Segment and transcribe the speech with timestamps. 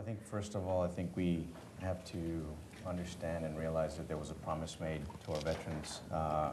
[0.00, 1.44] I think first of all, I think we
[1.82, 2.42] have to
[2.86, 6.52] understand and realize that there was a promise made to our veterans uh,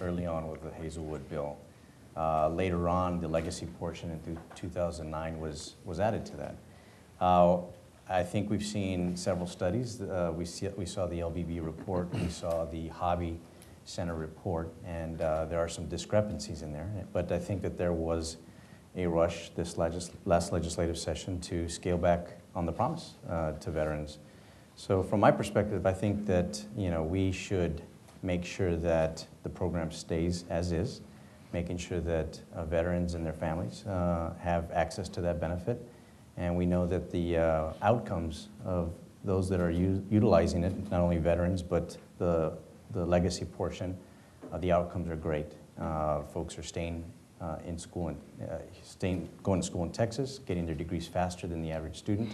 [0.00, 1.58] early on with the Hazelwood bill.
[2.16, 6.54] Uh, later on, the legacy portion in 2009 was, was added to that.
[7.20, 7.58] Uh,
[8.08, 10.00] I think we've seen several studies.
[10.00, 13.38] Uh, we, see, we saw the LBB report, we saw the Hobby
[13.84, 16.88] Center report, and uh, there are some discrepancies in there.
[17.12, 18.38] But I think that there was
[18.96, 23.70] a rush this legis last legislative session to scale back on the promise uh, to
[23.70, 24.18] veterans.
[24.74, 27.82] So from my perspective, I think that you know we should
[28.22, 31.00] make sure that the program stays as is,
[31.52, 35.80] making sure that uh, veterans and their families uh, have access to that benefit
[36.36, 38.92] and we know that the uh, outcomes of
[39.24, 42.52] those that are utilizing it, not only veterans, but the,
[42.92, 43.96] the legacy portion,
[44.58, 45.52] the outcomes are great.
[45.80, 47.04] Uh, folks are staying
[47.40, 51.46] uh, in school and uh, staying, going to school in Texas, getting their degrees faster
[51.46, 52.32] than the average student,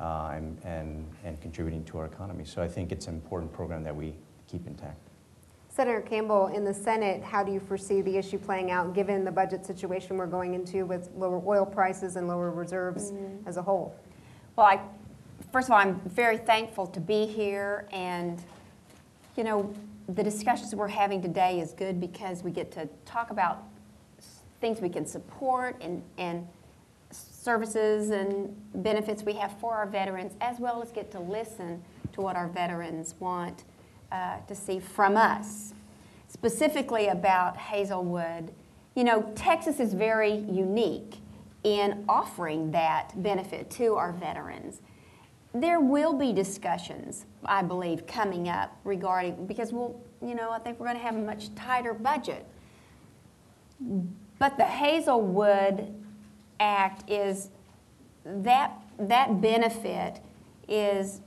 [0.00, 2.44] uh, and, and, and contributing to our economy.
[2.44, 4.14] So I think it's an important program that we
[4.50, 4.98] keep intact.
[5.68, 9.30] Senator Campbell, in the Senate, how do you foresee the issue playing out given the
[9.30, 13.46] budget situation we're going into with lower oil prices and lower reserves mm-hmm.
[13.46, 13.94] as a whole?
[14.56, 14.80] Well, I,
[15.52, 17.86] first of all, I'm very thankful to be here.
[17.92, 18.42] And,
[19.36, 19.72] you know,
[20.08, 23.62] the discussions we're having today is good because we get to talk about
[24.60, 26.46] things we can support and, and
[27.10, 32.20] services and benefits we have for our veterans, as well as get to listen to
[32.20, 33.64] what our veterans want
[34.12, 35.72] uh, to see from us.
[36.28, 38.52] Specifically about Hazelwood,
[38.94, 41.16] you know, Texas is very unique
[41.64, 44.80] in offering that benefit to our veterans.
[45.54, 50.78] There will be discussions, I believe, coming up regarding, because we'll, you know, I think
[50.78, 52.44] we're going to have a much tighter budget.
[54.38, 55.94] But the Hazelwood
[56.60, 57.50] Act is
[58.24, 60.20] that, that benefit
[60.68, 61.20] is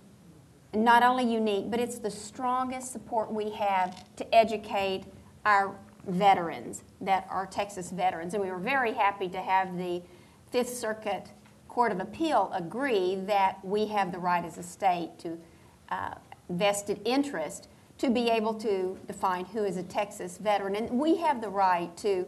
[0.73, 5.03] not only unique, but it's the strongest support we have to educate
[5.45, 5.75] our
[6.07, 8.33] veterans that are Texas veterans.
[8.33, 10.01] And we were very happy to have the
[10.51, 11.29] Fifth Circuit
[11.67, 15.37] Court of Appeal agree that we have the right as a state to
[15.89, 16.15] uh,
[16.49, 20.75] vested interest to be able to define who is a Texas veteran.
[20.75, 22.25] And we have the right to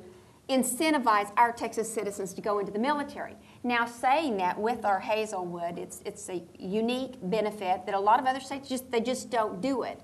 [0.50, 3.36] incentivize our Texas citizens to go into the military.
[3.64, 8.26] Now, saying that with our Hazelwood, it's, it's a unique benefit that a lot of
[8.26, 10.00] other states just they just don't do it.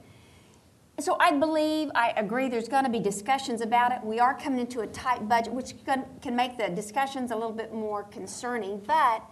[1.00, 4.04] So I believe, I agree, there's going to be discussions about it.
[4.04, 7.54] We are coming into a tight budget, which can, can make the discussions a little
[7.54, 8.80] bit more concerning.
[8.86, 9.24] But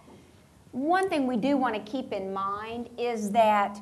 [0.72, 3.80] one thing we do want to keep in mind is that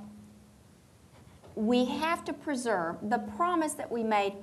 [1.54, 4.34] we have to preserve the promise that we made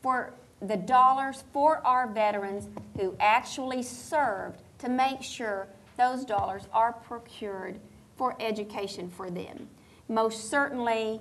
[0.00, 6.92] for the dollars for our veterans who actually served to make sure those dollars are
[6.92, 7.80] procured
[8.16, 9.68] for education for them.
[10.08, 11.20] Most certainly,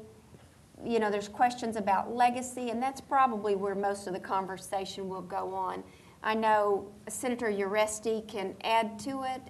[0.85, 5.21] you know, there's questions about legacy, and that's probably where most of the conversation will
[5.21, 5.83] go on.
[6.23, 9.41] I know Senator Uresti can add to it.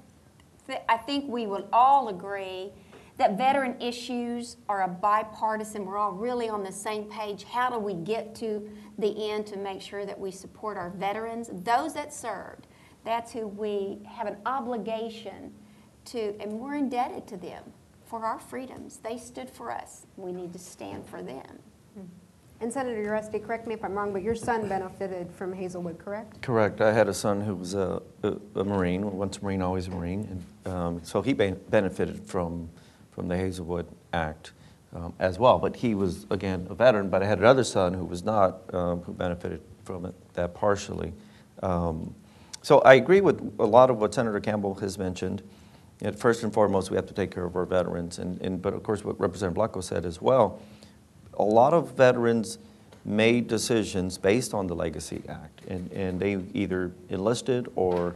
[0.87, 2.71] I think we will all agree
[3.19, 5.85] that veteran issues are a bipartisan.
[5.85, 7.43] We're all really on the same page.
[7.43, 11.49] How do we get to the end to make sure that we support our veterans,
[11.51, 12.67] those that served?
[13.03, 15.53] That's who we have an obligation
[16.05, 17.63] to, and we're indebted to them
[18.05, 18.97] for our freedoms.
[18.97, 20.05] They stood for us.
[20.15, 21.59] We need to stand for them.
[21.95, 22.05] Hmm.
[22.61, 26.41] And Senator Uresti, correct me if I'm wrong, but your son benefited from Hazelwood, correct?
[26.41, 26.79] Correct.
[26.79, 29.91] I had a son who was a, a, a Marine, once a Marine, always a
[29.91, 30.41] Marine.
[30.65, 32.69] And um, so he benefited from
[33.19, 34.53] from the Hazelwood Act
[34.95, 35.59] um, as well.
[35.59, 39.01] But he was, again, a veteran, but I had another son who was not, um,
[39.01, 41.11] who benefited from it, that partially.
[41.61, 42.15] Um,
[42.61, 45.43] so I agree with a lot of what Senator Campbell has mentioned.
[46.15, 48.19] First and foremost, we have to take care of our veterans.
[48.19, 50.61] And, and, but of course, what Representative Blanco said as well,
[51.33, 52.57] a lot of veterans
[53.03, 55.65] made decisions based on the Legacy Act.
[55.67, 58.15] And, and they either enlisted or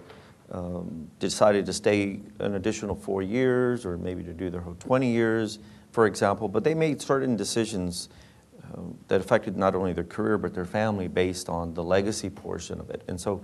[0.53, 5.11] um, decided to stay an additional four years or maybe to do their whole 20
[5.11, 5.57] years,
[5.91, 8.09] for example, but they made certain decisions
[8.63, 12.79] uh, that affected not only their career but their family based on the legacy portion
[12.79, 13.01] of it.
[13.07, 13.43] And so,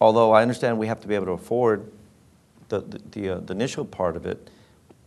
[0.00, 1.92] although I understand we have to be able to afford
[2.68, 4.48] the, the, the, uh, the initial part of it,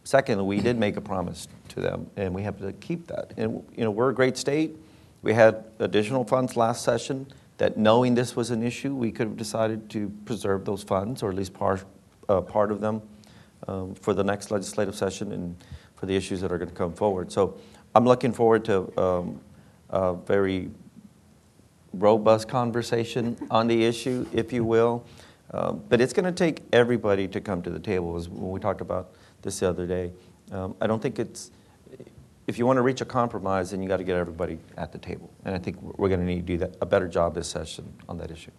[0.03, 3.33] secondly, we did make a promise to them and we have to keep that.
[3.37, 4.75] And, you know, we're a great state.
[5.23, 7.25] We had additional funds last session
[7.63, 11.29] that knowing this was an issue, we could have decided to preserve those funds, or
[11.29, 11.85] at least part,
[12.27, 13.01] uh, part of them,
[13.69, 15.55] um, for the next legislative session and
[15.95, 17.31] for the issues that are going to come forward.
[17.31, 17.57] So
[17.95, 19.39] I'm looking forward to um,
[19.91, 20.71] a very
[21.93, 25.05] robust conversation on the issue, if you will.
[25.51, 28.17] Um, but it's going to take everybody to come to the table.
[28.17, 29.11] As when we talked about
[29.41, 30.11] this the other day.
[30.51, 31.51] Um, I don't think it's,
[32.47, 34.97] if you want to reach a compromise, then you got to get everybody at the
[34.97, 35.29] table.
[35.45, 37.91] And I think we're going to need to do that, a better job this session
[38.09, 38.51] on that issue.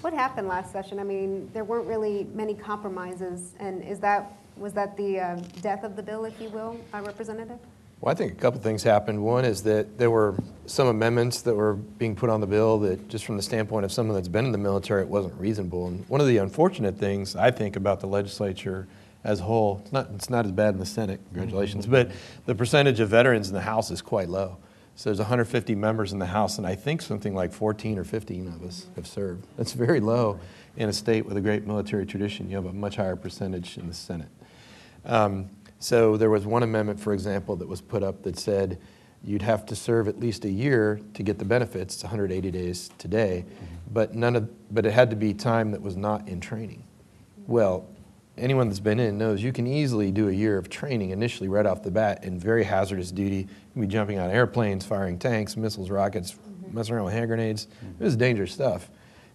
[0.00, 0.98] What happened last session?
[0.98, 5.84] I mean, there weren't really many compromises, and is that, was that the uh, death
[5.84, 7.58] of the bill, if you will, uh, Representative?
[8.00, 9.22] Well, I think a couple things happened.
[9.22, 10.34] One is that there were
[10.66, 13.92] some amendments that were being put on the bill that, just from the standpoint of
[13.92, 15.86] someone that's been in the military, it wasn't reasonable.
[15.86, 18.88] And one of the unfortunate things I think about the legislature
[19.24, 22.10] as a whole, it's not, it's not as bad in the Senate, congratulations, but
[22.46, 24.58] the percentage of veterans in the House is quite low.
[24.94, 28.48] So there's 150 members in the House, and I think something like 14 or 15
[28.48, 29.46] of us have served.
[29.56, 30.38] That's very low
[30.76, 32.50] in a state with a great military tradition.
[32.50, 34.28] You have a much higher percentage in the Senate.
[35.04, 38.78] Um, so there was one amendment, for example, that was put up that said
[39.24, 42.90] you'd have to serve at least a year to get the benefits, it's 180 days
[42.98, 43.44] today,
[43.90, 46.84] but none of, but it had to be time that was not in training.
[47.46, 47.86] Well,
[48.38, 51.66] anyone that's been in knows you can easily do a year of training initially right
[51.66, 53.36] off the bat in very hazardous duty.
[53.36, 56.36] You can be jumping on airplanes, firing tanks, missiles, rockets,
[56.70, 57.68] messing around with hand grenades.
[58.00, 58.90] It was dangerous stuff.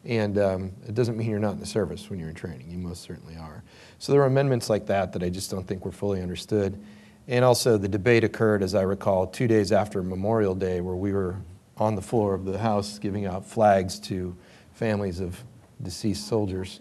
[0.06, 2.72] And um, it doesn't mean you're not in the service when you're in training.
[2.72, 3.64] You most certainly are.
[4.00, 6.82] So there were amendments like that that I just don't think were fully understood.
[7.28, 11.12] And also, the debate occurred, as I recall, two days after Memorial Day, where we
[11.12, 11.36] were
[11.76, 14.36] on the floor of the House giving out flags to
[14.72, 15.44] families of
[15.82, 16.80] deceased soldiers.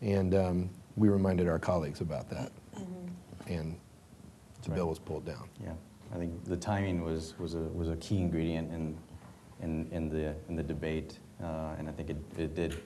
[0.00, 2.50] And um, we reminded our colleagues about that.
[3.46, 3.76] And
[4.62, 5.48] the bill was pulled down.
[5.62, 5.72] Yeah,
[6.14, 8.96] I think the timing was, was a, was a key ingredient in,
[9.62, 12.76] in, in the, in the debate, uh, and I think it, it did,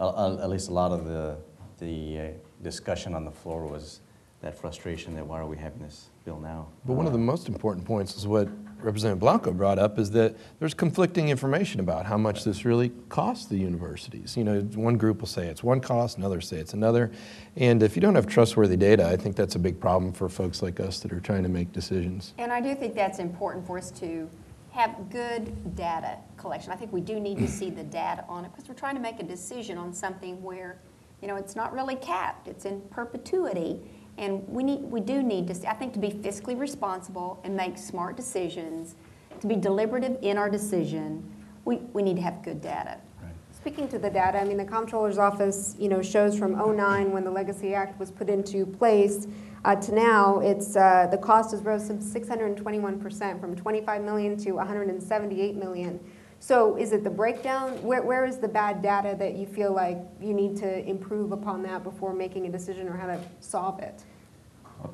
[0.00, 1.36] a- a- at least a lot of the,
[1.78, 2.26] the uh,
[2.62, 4.00] discussion on the floor was
[4.40, 6.66] that frustration that why are we having this bill now?
[6.84, 8.48] But one of the Uh, most important points is what
[8.80, 13.46] Representative Blanco brought up is that there's conflicting information about how much this really costs
[13.46, 14.36] the universities.
[14.36, 17.10] You know, one group will say it's one cost, another say it's another.
[17.56, 20.62] And if you don't have trustworthy data, I think that's a big problem for folks
[20.62, 22.34] like us that are trying to make decisions.
[22.38, 24.28] And I do think that's important for us to
[24.72, 26.72] have good data collection.
[26.72, 29.00] I think we do need to see the data on it because we're trying to
[29.00, 30.78] make a decision on something where,
[31.22, 33.80] you know, it's not really capped, it's in perpetuity.
[34.16, 37.76] And we need, we do need to, I think to be fiscally responsible and make
[37.76, 38.94] smart decisions,
[39.40, 41.28] to be deliberative in our decision,
[41.64, 42.98] we, we need to have good data.
[43.22, 43.32] Right.
[43.50, 47.24] Speaking to the data, I mean, the comptroller's office, you know, shows from '09, when
[47.24, 49.26] the Legacy Act was put into place,
[49.64, 54.52] uh, to now, it's, uh, the cost has rose some 621%, from 25 million to
[54.52, 55.98] 178 million.
[56.46, 57.82] So is it the breakdown?
[57.82, 61.62] Where, where is the bad data that you feel like you need to improve upon
[61.62, 64.04] that before making a decision or how to solve it?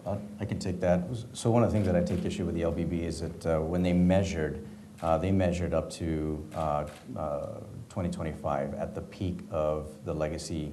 [0.07, 1.03] I'll- can take that.
[1.33, 3.61] So one of the things that I take issue with the LBB is that uh,
[3.63, 4.65] when they measured,
[5.03, 6.87] uh, they measured up to uh,
[7.17, 7.47] uh,
[7.89, 10.73] 2025 at the peak of the legacy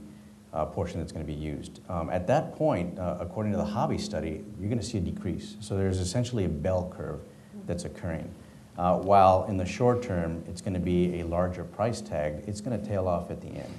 [0.53, 1.79] uh, portion that's going to be used.
[1.89, 5.01] Um, At that point, uh, according to the hobby study, you're going to see a
[5.01, 5.55] decrease.
[5.59, 7.21] So there's essentially a bell curve
[7.65, 8.31] that's occurring.
[8.77, 12.61] Uh, While in the short term, it's going to be a larger price tag, it's
[12.61, 13.73] going to tail off at the end.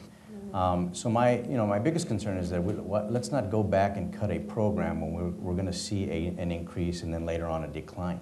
[0.52, 3.62] Um, So my, you know, my biggest concern is that we, what, let's not go
[3.62, 7.14] back and cut a program when we're, we're going to see a, an increase and
[7.14, 8.20] then later on a decline.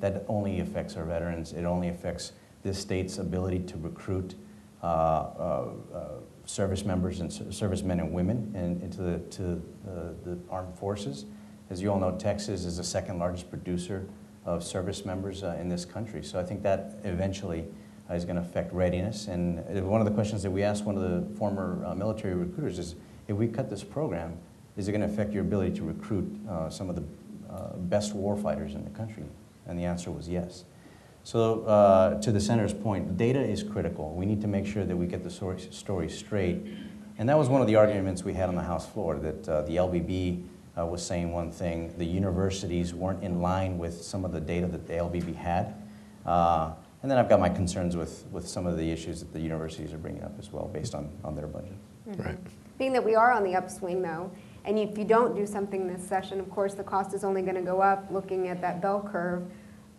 [0.00, 1.52] That only affects our veterans.
[1.52, 2.32] It only affects
[2.62, 4.34] this state's ability to recruit
[4.82, 6.08] uh, uh, uh,
[6.44, 9.90] service members and ser- servicemen and women in, into the, to uh,
[10.24, 11.24] the armed forces.
[11.70, 14.06] As you all know, Texas is the second largest producer
[14.48, 16.22] of service members uh, in this country.
[16.22, 17.66] So I think that eventually
[18.10, 19.26] uh, is going to affect readiness.
[19.26, 22.78] And uh, one of the questions that we asked one of the former military recruiters
[22.78, 22.94] is,
[23.28, 24.38] if we cut this program,
[24.76, 26.26] is it going to affect your ability to recruit
[26.70, 27.02] some of the
[27.76, 29.24] best warfighters in the country?
[29.66, 30.64] And the answer was yes.
[31.24, 34.14] So uh, to the senator's point, data is critical.
[34.14, 36.64] We need to make sure that we get the story, story straight.
[37.18, 39.62] And that was one of the arguments we had on the House floor, that uh,
[39.62, 40.42] the LBB
[40.78, 44.66] uh, was saying one thing, the universities weren't in line with some of the data
[44.66, 45.74] that the LBB had.
[46.24, 49.40] Uh, and then I've got my concerns with, with some of the issues that the
[49.40, 51.76] universities are bringing up as well, based on, on their budget.
[52.06, 52.38] Right.
[52.78, 54.30] Being that we are on the upswing though,
[54.64, 57.62] and if you don't do something this session, of course, the cost is only gonna
[57.62, 59.44] go up, looking at that bell curve.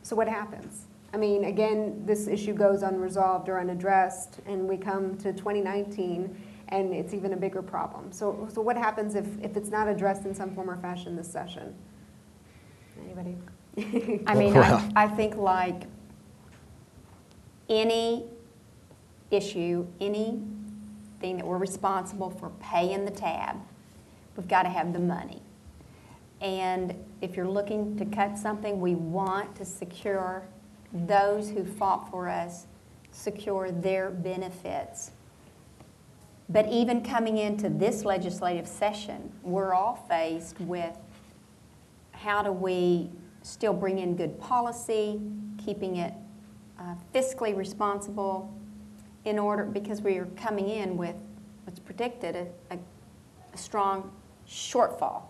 [0.03, 0.85] So what happens?
[1.13, 6.37] I mean, again, this issue goes unresolved or unaddressed, and we come to 2019,
[6.69, 8.11] and it's even a bigger problem.
[8.11, 11.31] So, so what happens if, if it's not addressed in some form or fashion this
[11.31, 11.75] session?
[13.03, 13.37] Anybody?
[14.27, 15.83] I mean, Well- I, I think like
[17.67, 18.25] any
[19.31, 23.57] issue, anything that we're responsible for paying the tab,
[24.35, 25.41] we've got to have the money.
[26.41, 30.43] And if you're looking to cut something, we want to secure
[30.93, 32.65] those who fought for us,
[33.11, 35.11] secure their benefits.
[36.49, 40.97] But even coming into this legislative session, we're all faced with
[42.11, 43.11] how do we
[43.43, 45.21] still bring in good policy,
[45.63, 46.13] keeping it
[46.79, 48.53] uh, fiscally responsible
[49.25, 51.15] in order, because we are coming in with
[51.65, 52.79] what's predicted, a, a,
[53.53, 54.11] a strong
[54.47, 55.23] shortfall.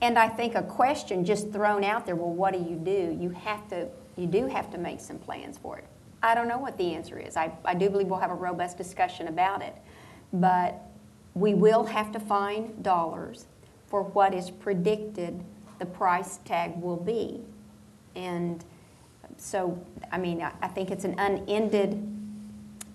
[0.00, 3.16] And I think a question just thrown out there, well, what do you do?
[3.20, 5.86] You have to, you do have to make some plans for it.
[6.22, 7.36] I don't know what the answer is.
[7.36, 9.76] I, I do believe we'll have a robust discussion about it.
[10.32, 10.82] But
[11.34, 13.46] we will have to find dollars
[13.86, 15.42] for what is predicted
[15.78, 17.40] the price tag will be.
[18.16, 18.64] And
[19.36, 22.04] so, I mean, I, I think it's an unended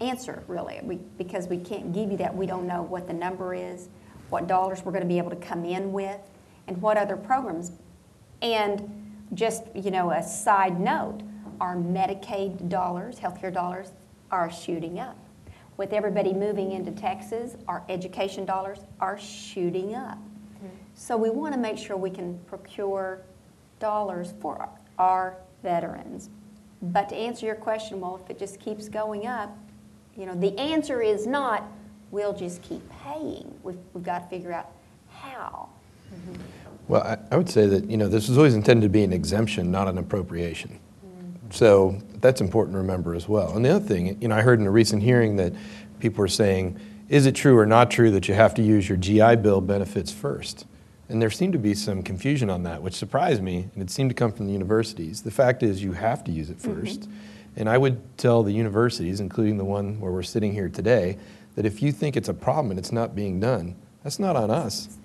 [0.02, 2.36] answer, really, we, because we can't give you that.
[2.36, 3.88] We don't know what the number is,
[4.30, 6.20] what dollars we're going to be able to come in with,
[6.68, 7.72] and what other programs.
[8.42, 11.22] And just, you know, a side note,
[11.64, 13.94] our Medicaid dollars, healthcare dollars,
[14.32, 15.18] are shooting up.
[15.78, 20.18] With everybody moving into Texas, our education dollars are shooting up.
[20.18, 20.68] Mm-hmm.
[20.94, 23.22] So we want to make sure we can procure
[23.80, 26.30] dollars for our- our veterans.
[26.82, 29.58] But to answer your question, well, if it just keeps going up,
[30.18, 31.64] you know, the answer is not,
[32.12, 33.58] we'll just keep paying.
[33.64, 34.70] We've, we've got to figure out
[35.10, 35.70] how.
[36.14, 36.42] Mm-hmm.
[36.90, 39.14] Well, I, I would say that, you know, this was always intended to be an
[39.14, 40.78] exemption, not an appropriation.
[41.54, 43.56] So that's important to remember as well.
[43.56, 45.54] And the other thing, you know, I heard in a recent hearing that
[46.00, 46.80] people were saying,
[47.10, 50.12] is it true or not true that you have to use your GI Bill benefits
[50.12, 50.66] first?
[51.10, 54.10] And there seemed to be some confusion on that, which surprised me, and it seemed
[54.10, 55.22] to come from the universities.
[55.22, 56.82] The fact is, you have to use it mm-hmm.
[56.82, 57.08] 1st
[57.56, 61.20] And I would tell the universities, including the one where we're sitting here today,
[61.56, 64.50] that if you think it's a problem and it's not being done, that's not on
[64.50, 64.98] us.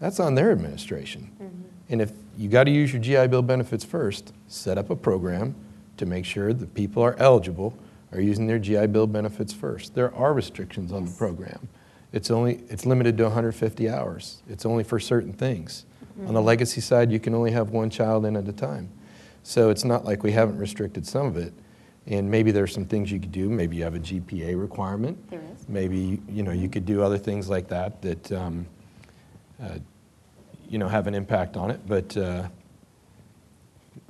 [0.00, 1.30] That's on their administration.
[1.40, 1.62] Mm-hmm.
[1.88, 5.54] And if you got to use your GI Bill benefits first, set up a program
[5.96, 7.74] to make sure that people are eligible
[8.12, 9.94] are using their GI Bill benefits first.
[9.94, 11.68] There are restrictions on the program.
[12.12, 14.42] It's only it's limited to 150 hours.
[14.48, 15.84] It's only for certain things.
[16.26, 18.88] On the legacy side, you can only have one child in at a time.
[19.42, 21.52] So it's not like we haven't restricted some of it.
[22.06, 23.48] And maybe there's some things you could do.
[23.48, 25.18] Maybe you have a GPA requirement.
[25.30, 25.68] There is.
[25.68, 28.66] Maybe you know you could do other things like that that um,
[29.60, 29.78] uh,
[30.68, 31.80] you know have an impact on it.
[31.86, 32.48] But uh,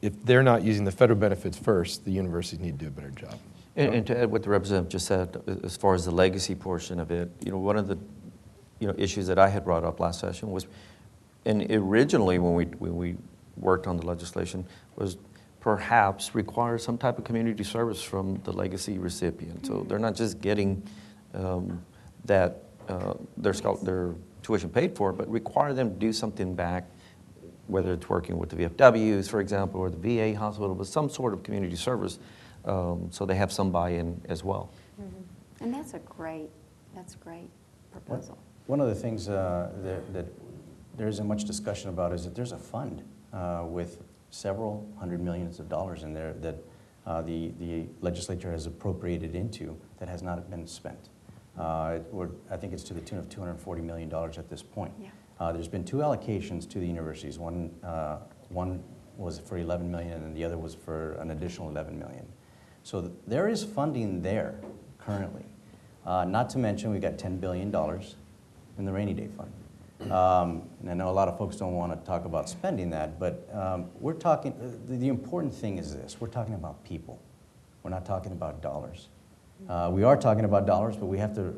[0.02, 3.10] if they're not using the federal benefits first, the universities need to do a better
[3.10, 3.38] job.
[3.76, 7.00] And, and to add what the representative just said, as far as the legacy portion
[7.00, 7.98] of it, you know, one of the,
[8.78, 10.66] you know, issues that I had brought up last session was,
[11.44, 13.16] and originally when we, when we
[13.56, 14.64] worked on the legislation,
[14.96, 15.16] was
[15.60, 19.66] perhaps require some type of community service from the legacy recipient.
[19.66, 20.82] So they're not just getting
[21.32, 21.82] um,
[22.26, 26.84] that, uh, their, their tuition paid for, but require them to do something back,
[27.66, 29.96] whether it's working with the VFWs, for example, or the
[30.32, 32.18] VA hospital, but some sort of community service,
[32.64, 34.70] um, so they have some buy-in as well.
[35.60, 36.50] And that's a great,
[36.94, 37.48] that's a great
[37.92, 38.38] proposal.
[38.66, 40.26] One of the things uh, that, that
[40.96, 43.02] there isn't much discussion about is that there's a fund
[43.32, 46.56] uh, with several hundred millions of dollars in there that
[47.06, 51.08] uh, the, the legislature has appropriated into that has not been spent.
[51.58, 54.92] Uh, it- I think it's to the tune of $240 million at this point.
[55.00, 55.08] Yeah.
[55.40, 57.38] Uh, There's been two allocations to the universities.
[57.38, 58.82] One, uh, one
[59.16, 62.26] was for 11 million and the other was for an additional 11 million.
[62.82, 64.60] So th- there is funding there
[64.98, 65.44] currently.
[66.06, 67.74] Uh, Not to mention, we've got $10 billion
[68.78, 69.52] in the rainy day fund.
[70.12, 73.18] Um, And I know a lot of folks don't want to talk about spending that,
[73.18, 77.18] but um, we're talking, uh, the the important thing is this, we're talking about people.
[77.82, 79.08] We're not talking about dollars.
[79.68, 81.54] Uh, We are talking about dollars, but we have to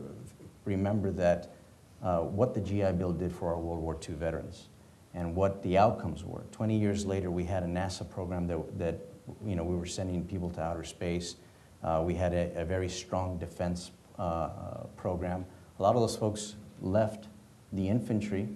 [0.64, 1.56] remember that
[2.03, 4.69] uh, what the GI Bill did for our World War II veterans
[5.15, 6.43] and what the outcomes were.
[6.53, 9.00] 20 years later, we had a NASA program that, that
[9.45, 11.37] you know, we were sending people to outer space.
[11.83, 15.45] Uh, we had a, a very strong defense uh, uh, program.
[15.79, 17.29] A lot of those folks left
[17.73, 18.49] the infantry.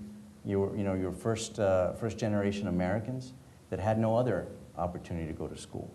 [0.45, 3.33] You were, you know, your first, uh, first generation Americans
[3.71, 5.91] that had no other opportunity to go to school.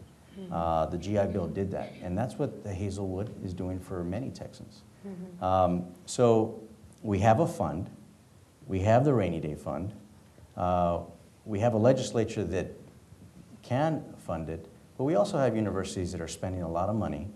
[0.52, 4.30] Uh, the GI Bill did that, and that's what the Hazelwood is doing for many
[4.30, 4.82] Texans.
[5.42, 6.62] Um, so
[7.06, 7.88] we have a fund,
[8.66, 9.94] we have the rainy day fund,
[10.58, 11.02] uh,
[11.46, 12.72] we have a legislature that
[13.62, 17.28] can fund it, but we also have universities that are spending a lot of money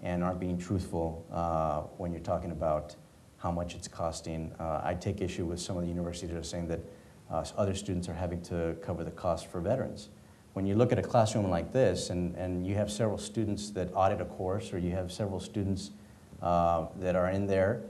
[0.00, 2.94] and aren't being truthful uh, when you're talking about
[3.38, 4.52] how much it's costing.
[4.60, 6.80] Uh, I take issue with some of the universities that are saying that
[7.28, 10.08] uh, other students are having to cover the cost for veterans.
[10.52, 13.90] When you look at a classroom like this and, and you have several students that
[13.92, 15.90] audit a course or you have several students
[16.40, 17.82] uh, that are in there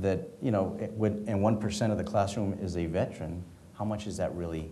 [0.00, 3.42] that, you know, it would, and 1% of the classroom is a veteran,
[3.74, 4.70] how much is that really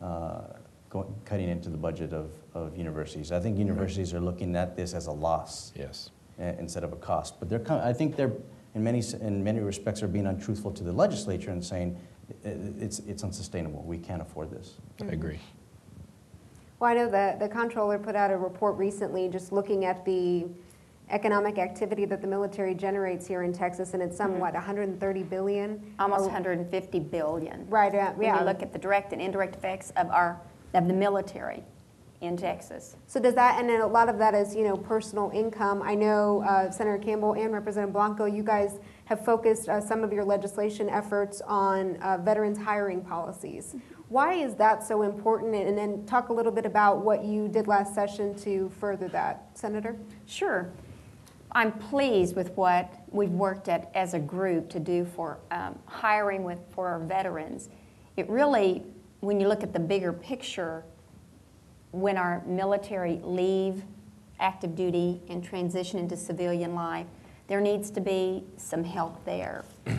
[0.00, 0.42] uh,
[0.88, 3.32] going, cutting into the budget of, of universities?
[3.32, 6.10] I think universities are looking at this as a loss Yes.
[6.38, 7.38] uh, instead of a cost.
[7.40, 8.32] But they're, I think they're,
[8.74, 11.98] in many, s- in many respects, are being untruthful to the legislature and saying,
[12.44, 13.82] it's, it's unsustainable.
[13.82, 14.76] We can't afford this.
[15.02, 15.40] I agree.
[16.78, 20.46] Well, I know that the comptroller put out a report recently just looking at the
[21.10, 25.94] economic activity that the military generates here in Texas, and it's somewhat 130 billion.
[25.98, 27.66] Almost Or- 150 billion.
[27.68, 28.38] Right, uh, When yeah.
[28.38, 30.40] you look at the direct and indirect effects of our,
[30.74, 31.64] of the military
[32.20, 32.96] in Texas.
[33.06, 35.82] So does that, and then a lot of that is, you know, personal income.
[35.82, 40.12] I know uh, Senator Campbell and Representative Blanco, you guys have focused uh, some of
[40.12, 43.74] your legislation efforts on uh, veterans hiring policies.
[44.10, 45.54] Why is that so important?
[45.54, 49.46] And then talk a little bit about what you did last session to further that,
[49.54, 49.96] Senator.
[50.26, 50.70] Sure.
[51.52, 56.44] I'm pleased with what we've worked at as a group to do for um, hiring
[56.44, 57.68] with, for our veterans.
[58.16, 58.84] It really,
[59.20, 60.84] when you look at the bigger picture,
[61.90, 63.82] when our military leave
[64.38, 67.06] active duty and transition into civilian life,
[67.48, 69.64] there needs to be some help there.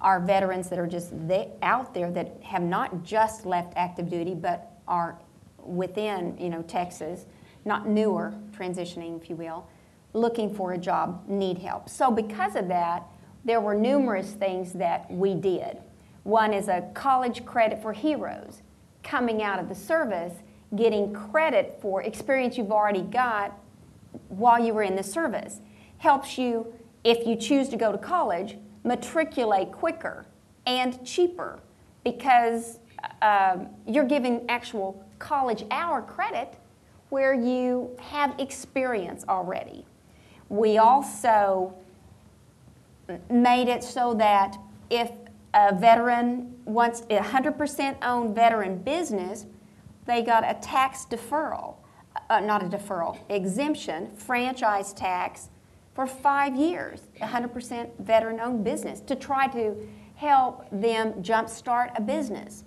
[0.00, 4.34] Our veterans that are just they, out there that have not just left active duty
[4.34, 5.18] but are
[5.58, 7.26] within, you know, Texas,
[7.64, 9.66] not newer, transitioning, if you will,
[10.18, 11.88] looking for a job, need help.
[11.88, 13.04] So because of that,
[13.44, 15.78] there were numerous things that we did.
[16.24, 18.62] One is a college credit for heroes,
[19.02, 20.34] coming out of the service,
[20.76, 23.58] getting credit for experience you've already got
[24.28, 25.60] while you were in the service.
[25.98, 26.72] Helps you,
[27.04, 30.26] if you choose to go to college, matriculate quicker
[30.66, 31.60] and cheaper
[32.04, 32.78] because
[33.22, 36.54] um, you're giving actual college hour credit
[37.08, 39.86] where you have experience already.
[40.48, 41.74] We also
[43.30, 44.56] made it so that
[44.90, 45.10] if
[45.54, 49.46] a veteran wants a 100% owned veteran business,
[50.06, 51.76] they got a tax deferral,
[52.30, 55.48] uh, not a deferral, exemption, franchise tax
[55.94, 59.74] for five years, 100% veteran owned business to try to
[60.14, 62.64] help them jumpstart a business.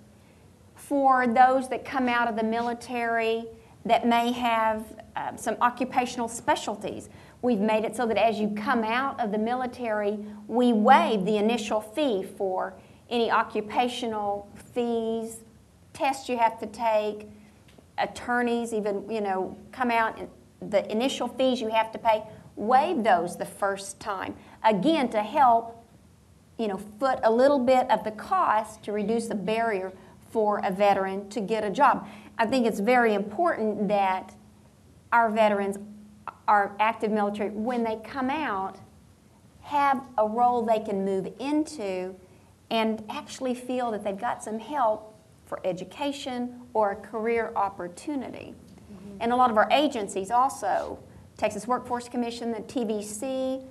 [0.76, 3.46] For those that come out of the military
[3.86, 4.86] that may have
[5.16, 7.10] uh, some occupational specialties,
[7.42, 11.38] we've made it so that as you come out of the military, we waive the
[11.38, 12.74] initial fee for
[13.10, 15.38] any occupational fees,
[15.94, 17.28] tests you have to take,
[17.98, 20.20] attorneys even, you know, come out
[20.62, 22.24] the initial fees you have to pay,
[22.56, 24.36] waive those the first time.
[24.64, 25.84] Again, to help,
[26.58, 29.92] you know, foot a little bit of the cost to reduce the barrier
[30.30, 32.08] for a veteran to get a job.
[32.38, 34.34] I think it's very important that
[35.12, 35.78] our veterans,
[36.52, 38.78] our active military, when they come out,
[39.62, 42.14] have a role they can move into
[42.70, 48.54] and actually feel that they've got some help for education or a career opportunity.
[49.22, 51.00] And a lot of our agencies also,
[51.38, 53.64] Texas Workforce Commission, the TVC,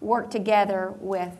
[0.00, 1.36] work together with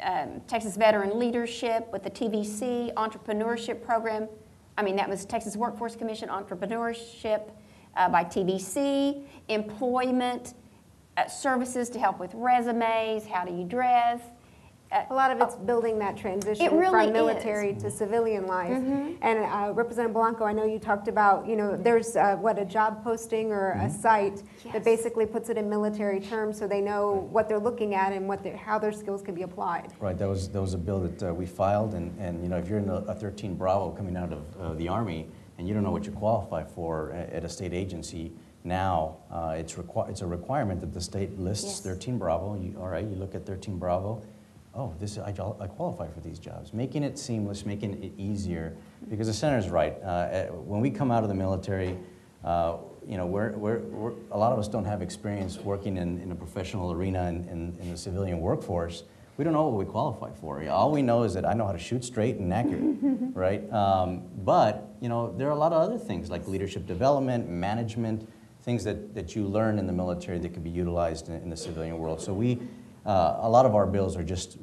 [0.00, 4.28] um, Texas Veteran Leadership, with the TVC Entrepreneurship Program.
[4.76, 7.52] I mean, that was Texas Workforce Commission Entrepreneurship
[7.98, 10.54] uh, by TVC, employment
[11.16, 14.20] uh, services to help with resumes, how do you dress.
[14.90, 17.04] Uh, A lot of it's building that transition really from is.
[17.06, 17.12] Mm-hmm.
[17.12, 18.70] military to civilian life.
[18.70, 22.64] And uh, Representative Blanco, I know you talked about, you know, there's uh, what a
[22.64, 24.72] job posting or a site Yes.
[24.72, 28.26] that basically puts it in military terms so they know what they're looking at and
[28.28, 29.92] what how their skills can be applied.
[30.00, 32.56] Right, that was, that was a bill that uh, we filed, and, and, you know,
[32.56, 35.74] if you're in a a 13 Bravo coming out of uh, the Army, and you
[35.74, 38.32] don't know what you qualify for at a state agency,
[38.64, 41.80] now, uh, it's requi, it's a requirement that the state lists Yes.
[41.80, 44.22] 13 Bravo, you, all right, you look at 13 Bravo,
[44.74, 48.76] oh, this, I, I qualify for these jobs, making it seamless, making it easier,
[49.08, 51.96] because the senator's right, uh, eh, when we come out of the military,
[52.44, 56.20] uh, you know, we're, we're, we're, a lot of us don't have experience working in,
[56.20, 59.04] in a professional arena in, in, in the civilian workforce.
[59.38, 60.68] We don't know what we qualify for.
[60.68, 62.82] All we know is that I know how to shoot straight and accurate,
[63.34, 63.72] right?
[63.72, 68.28] Um, but, you know, there are a lot of other things like leadership development, management,
[68.62, 71.56] things that, that you learn in the military that could be utilized in, in the
[71.56, 72.20] civilian world.
[72.20, 72.58] So we,
[73.06, 74.58] uh, a lot of our bills are just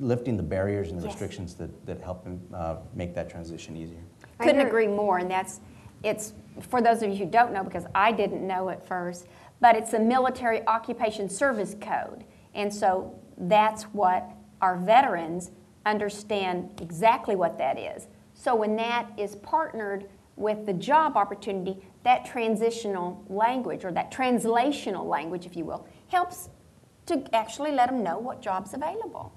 [0.00, 1.12] lifting the barriers and the Yes.
[1.12, 4.02] restrictions that, that help uh, make that transition easier.
[4.40, 5.60] I Couldn't agree more, and that's,
[6.02, 6.32] it's,
[6.68, 9.28] for those of you who don't know, because I didn't know at first,
[9.60, 12.24] but it's a military occupation service code.
[12.54, 14.28] And so that's what
[14.60, 15.50] our veterans
[15.86, 18.08] understand exactly what that is.
[18.34, 25.06] So when that is partnered with the job opportunity, that transitional language, or that translational
[25.06, 26.48] language, if you will, helps
[27.06, 29.32] to actually let them know what job's available.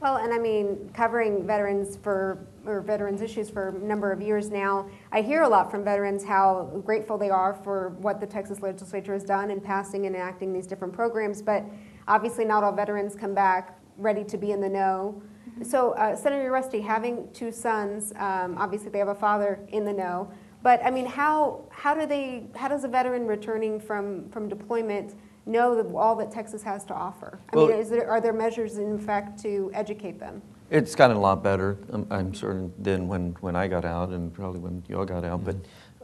[0.00, 4.50] Well, and I mean, covering veterans for, or veterans issues for a number of years
[4.50, 8.62] now, I hear a lot from veterans how grateful they are for what the Texas
[8.62, 11.64] legislature has done in passing and enacting these different programs, but
[12.08, 15.20] obviously not all veterans come back ready to be in the know.
[15.62, 19.92] So uh, Senator Uresti, having two sons, um, obviously they have a father in the
[19.92, 20.30] know.
[20.62, 22.46] But I mean, how how do they?
[22.54, 26.94] How does a veteran returning from from deployment know that all that Texas has to
[26.94, 27.40] offer?
[27.52, 30.40] I mean, Well- is there, are there measures in fact to educate them?
[30.70, 34.32] It's gotten a lot better, I'm- I'm certain, than when, when I got out and
[34.32, 35.56] probably when y'all got out, but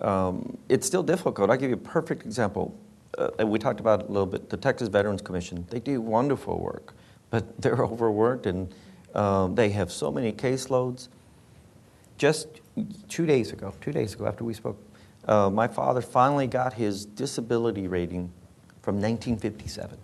[0.06, 1.48] um, it's still difficult.
[1.50, 2.74] I'll give you a perfect example.
[3.18, 6.00] Uh, and we talked about it a little bit, the Texas Veterans Commission, they do
[6.00, 6.94] wonderful work,
[7.30, 8.72] but they're overworked and
[9.14, 11.08] um, they have so many caseloads.
[12.16, 12.48] Just
[13.08, 14.80] two days ago, two days ago after we spoke,
[15.26, 18.30] uh, my father finally got his disability rating
[18.82, 19.98] from 1957.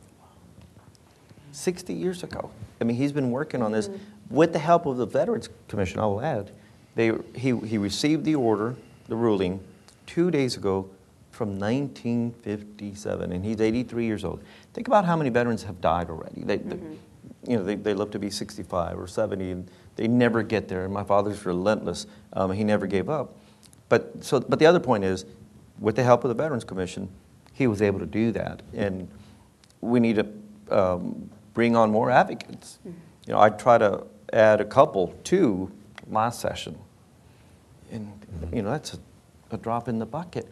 [1.52, 2.50] 60 years ago.
[2.80, 3.88] I mean, he's been working on this
[4.28, 6.50] with the help of the Veterans Commission, I will add.
[6.96, 8.74] They, he, he received the order,
[9.06, 9.60] the ruling,
[10.06, 10.90] two days ago
[11.34, 14.42] from 1957, and he's 83 years old.
[14.72, 16.42] Think about how many veterans have died already.
[16.42, 16.78] They, they-
[17.46, 20.84] you know, they, they live to be 65 or 70, and they never get there.
[20.84, 22.06] And my father's relentless.
[22.32, 23.36] Um, he never gave up.
[23.90, 25.26] But, so, but the other point is,
[25.78, 27.08] with the help of the Veterans Commission,
[27.52, 28.62] he was able to do that.
[28.72, 29.08] And
[29.82, 30.26] we need to
[30.74, 32.78] um, bring on more advocates.
[32.84, 32.94] You
[33.34, 35.70] know, I try to add a couple to
[36.08, 36.78] my session.
[37.92, 38.10] And,
[38.54, 38.98] you know, that's a,
[39.50, 40.48] a drop in the bucket.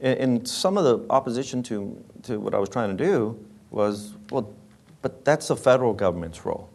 [0.00, 4.14] And, and some of the opposition to, to what I was trying to do was,
[4.30, 4.52] well,
[5.02, 6.68] but that's the federal government's role.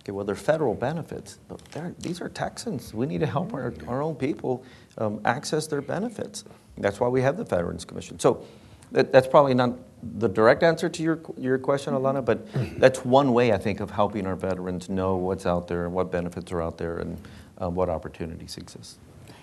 [0.00, 2.94] Okay, well, they're federal benefits, but they're, these are Texans.
[2.94, 4.64] We need to help our, our own people
[4.98, 6.44] um, access their benefits.
[6.78, 8.18] That's why we have the Veterans Commission.
[8.18, 8.44] So
[8.92, 9.72] that, that's probably not
[10.18, 12.46] the direct answer to your, your question, Alana, but
[12.78, 16.12] that's one way, I think, of helping our veterans know what's out there and what
[16.12, 17.18] benefits are out there and
[17.60, 18.98] uh, what opportunities exist.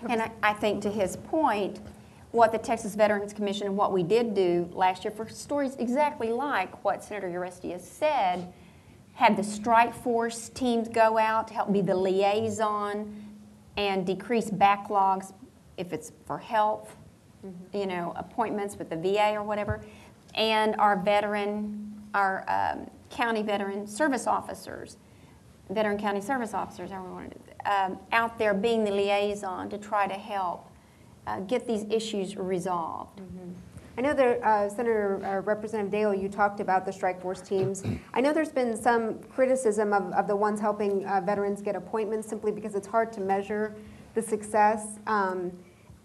[0.07, 1.79] And I, I think to his point,
[2.33, 6.31] what the Texas Veterans Commission and what we did do last year for stories exactly
[6.31, 8.51] like what Senator Uresti has said,
[9.13, 13.23] had the strike force teams go out to help be the liaison
[13.77, 15.31] and decrease backlogs
[15.77, 16.95] if it's for health,
[17.71, 19.81] you know, appointments with the VA or whatever,
[20.33, 24.97] and our veteran, our um, county veteran service officers
[25.69, 29.77] veteran county service officers, however we want to, um, out there being the liaison to
[29.77, 30.69] try to help
[31.27, 33.21] uh, get these issues resolved.
[33.97, 37.83] I know that uh, Senator uh, Representative Dale, you talked about the strike force teams.
[38.13, 42.27] I know there's been some criticism of, of the ones helping uh, veterans get appointments
[42.27, 43.75] simply because it's hard to measure
[44.15, 44.99] the success.
[45.05, 45.51] Um,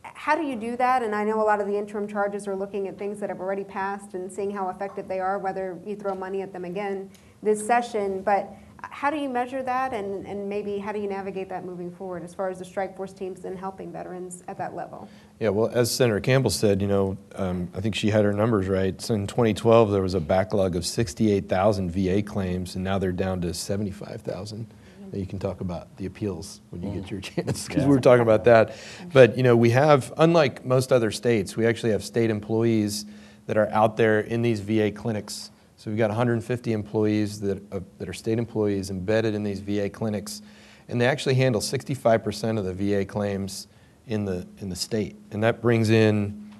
[0.02, 1.02] how do you do that?
[1.02, 3.40] And I know a lot of the interim charges are looking at things that have
[3.40, 7.10] already passed and seeing how effective they are, whether you throw money at them again
[7.42, 8.22] this session.
[8.22, 8.50] But
[8.82, 12.22] how do you measure that, and, and maybe how do you navigate that moving forward
[12.22, 15.08] as far as the strike force teams and helping veterans at that level?
[15.40, 18.68] Yeah, well, as Senator Campbell said, you know, um, I think she had her numbers
[18.68, 19.00] right.
[19.00, 23.40] So in 2012, there was a backlog of 68,000 VA claims, and now they're down
[23.42, 24.66] to 75,000.
[25.12, 28.22] You can talk about the appeals when you get your chance, because we were talking
[28.22, 28.76] about that.
[29.12, 33.06] But you know, we have, unlike most other states, we actually have state employees
[33.46, 35.50] that are out there in these VA clinics.
[35.78, 39.88] So we've got 150 employees that, uh, that are state employees embedded in these VA
[39.88, 40.42] clinics,
[40.88, 43.68] and they actually handle 65% of the VA claims
[44.08, 46.52] in the in the state, and that brings in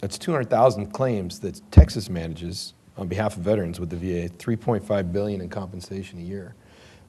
[0.00, 5.40] that's 200,000 claims that Texas manages on behalf of veterans with the VA, 3.5 billion
[5.40, 6.54] in compensation a year,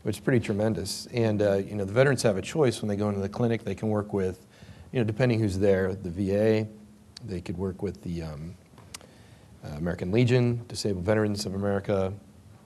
[0.03, 1.07] which is pretty tremendous.
[1.13, 3.63] And uh, you know, the veterans have a choice when they go into the clinic.
[3.63, 4.45] They can work with,
[4.91, 6.67] you know, depending who's there, the VA.
[7.25, 8.55] They could work with the um,
[9.63, 12.13] uh, American Legion, Disabled Veterans of America,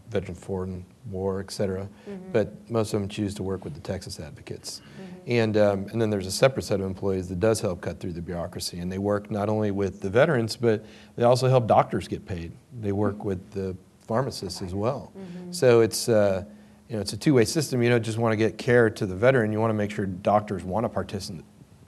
[0.09, 1.87] Veteran Foreign War, et cetera.
[2.31, 4.81] But most of them choose to work with the Texas advocates.
[5.27, 8.13] And, um, and then there's a separate set of employees that does help cut through
[8.13, 8.79] the bureaucracy.
[8.79, 10.85] And they work not only with the veterans, but
[11.17, 12.53] they also help doctors get paid.
[12.79, 13.75] They work with the
[14.07, 15.11] pharmacists as well.
[15.51, 16.45] So it's, uh,
[16.87, 17.83] you know, it's a two-way system.
[17.83, 19.51] You don't just want to get care to the veteran.
[19.51, 21.43] You want to make sure doctors want to participate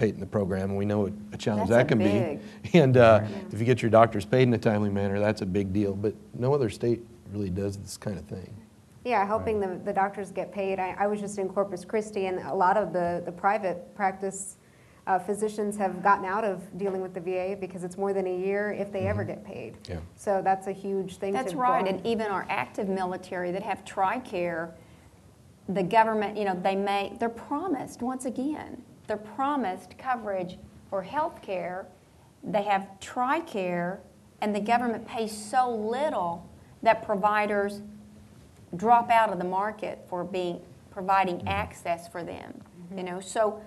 [0.07, 0.69] in the program.
[0.69, 2.39] And we know what a challenge That's that a can big-
[2.71, 2.79] be.
[2.79, 5.73] And uh, if you get your doctors paid in a timely manner, that's a big
[5.73, 5.93] deal.
[5.93, 7.01] But no other state
[7.33, 8.53] really does this kind of thing.
[9.05, 10.79] Yeah, helping the, the doctors get paid.
[10.79, 14.57] I, I was just in Corpus Christi, and a lot of the, the private practice
[15.07, 18.37] uh, physicians have gotten out of dealing with the VA because it's more than a
[18.37, 19.75] year if they ever get paid.
[19.87, 19.97] Yeah.
[20.15, 23.63] So that's a huge thing That's to right, go- and even our active military that
[23.63, 24.71] have TRICARE,
[25.69, 30.57] the government, you know, they may, they're promised, once again, they're promised coverage
[30.89, 31.85] for health care.
[32.43, 33.99] They have TRICARE,
[34.39, 36.49] and the government pays so little
[36.81, 37.81] that providers
[38.77, 42.53] drop out of the market for being, providing access for them,
[42.91, 43.05] you mm-hmm.
[43.05, 43.19] know?
[43.19, 43.61] So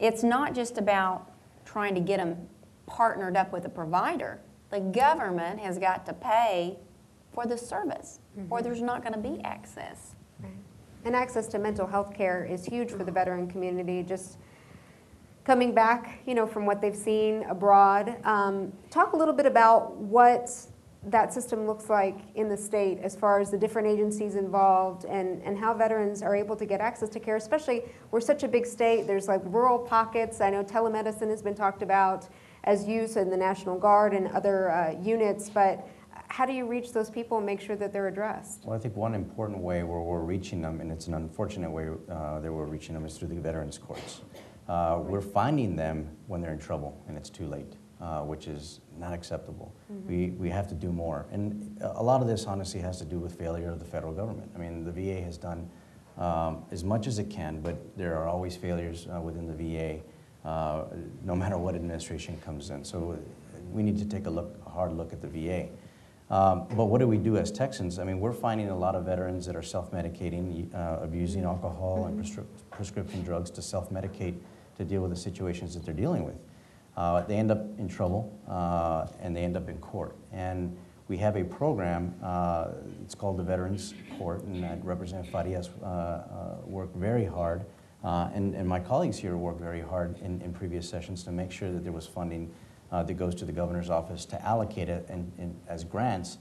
[0.00, 1.30] it's not just about
[1.64, 2.48] trying to get them
[2.86, 4.40] partnered up with a provider.
[4.70, 6.78] The government has got to pay
[7.32, 8.64] for the service, or mm-hmm.
[8.64, 10.16] there's not going to be access.
[11.04, 14.36] And access to mental health care is huge for the veteran community, just
[15.50, 18.14] coming back, you know, from what they've seen abroad.
[18.22, 20.48] Um, talk a little bit about what
[21.06, 25.42] that system looks like in the state as far as the different agencies involved and,
[25.42, 27.82] and how veterans are able to get access to care, especially
[28.12, 30.40] we're such a big state, there's like rural pockets.
[30.40, 32.28] I know telemedicine has been talked about
[32.62, 35.84] as use in the National Guard and other uh, units, but
[36.28, 38.64] how do you reach those people and make sure that they're addressed?
[38.64, 41.88] Well, I think one important way where we're reaching them, and it's an unfortunate way
[42.08, 44.20] uh, that we're reaching them, is through the veterans courts.
[44.70, 48.78] Uh, we're finding them when they're in trouble and it's too late, uh, which is
[49.00, 49.74] not acceptable.
[50.06, 51.26] We, we have to do more.
[51.32, 54.48] And a lot of this honestly has to do with failure of the federal government.
[54.54, 55.68] I mean, the VA has done
[56.18, 60.48] um, as much as it can, but there are always failures uh, within the VA,
[60.48, 60.84] uh,
[61.24, 62.84] no matter what administration comes in.
[62.84, 65.66] So uh, we need to take a look, a hard look at the VA.
[66.32, 67.98] Um, but what do we do as Texans?
[67.98, 72.24] I mean, we're finding a lot of veterans that are self-medicating, uh, abusing alcohol and
[72.24, 74.36] prescri- prescription drugs to self-medicate
[74.80, 76.38] to deal with the situations that they're dealing with.
[76.96, 80.16] Uh, they end up in trouble uh, and they end up in court.
[80.32, 82.68] And we have a program, uh,
[83.02, 87.64] it's called the Veterans Court, and uh, Representative Farias uh, uh, worked very hard,
[88.04, 91.50] uh, and, and my colleagues here worked very hard in, in previous sessions to make
[91.52, 92.50] sure that there was funding
[92.90, 96.38] that goes to the governor's office to allocate it and, and as grants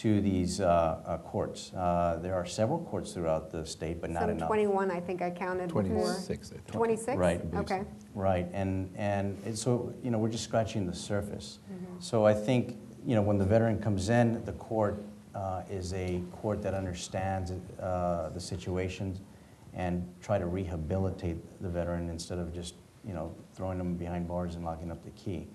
[0.00, 1.74] to these uh, uh, courts.
[1.74, 4.48] Uh, there are several courts throughout the state, but not Some enough.
[4.48, 5.82] 21, I think I counted before.
[5.82, 6.66] 26, I think.
[6.72, 7.18] 26?
[7.18, 7.42] Right.
[7.54, 7.82] Okay.
[8.14, 11.58] Right, and, and it's so, you know, we're just scratching the surface.
[11.70, 12.00] Mm-hmm.
[12.00, 16.22] So I think, you know, when the veteran comes in, the court uh, is a
[16.32, 19.18] court that understands uh, the situation
[19.74, 22.74] and try to rehabilitate the veteran instead of just,
[23.06, 25.46] you know, throwing them behind bars and locking up the key,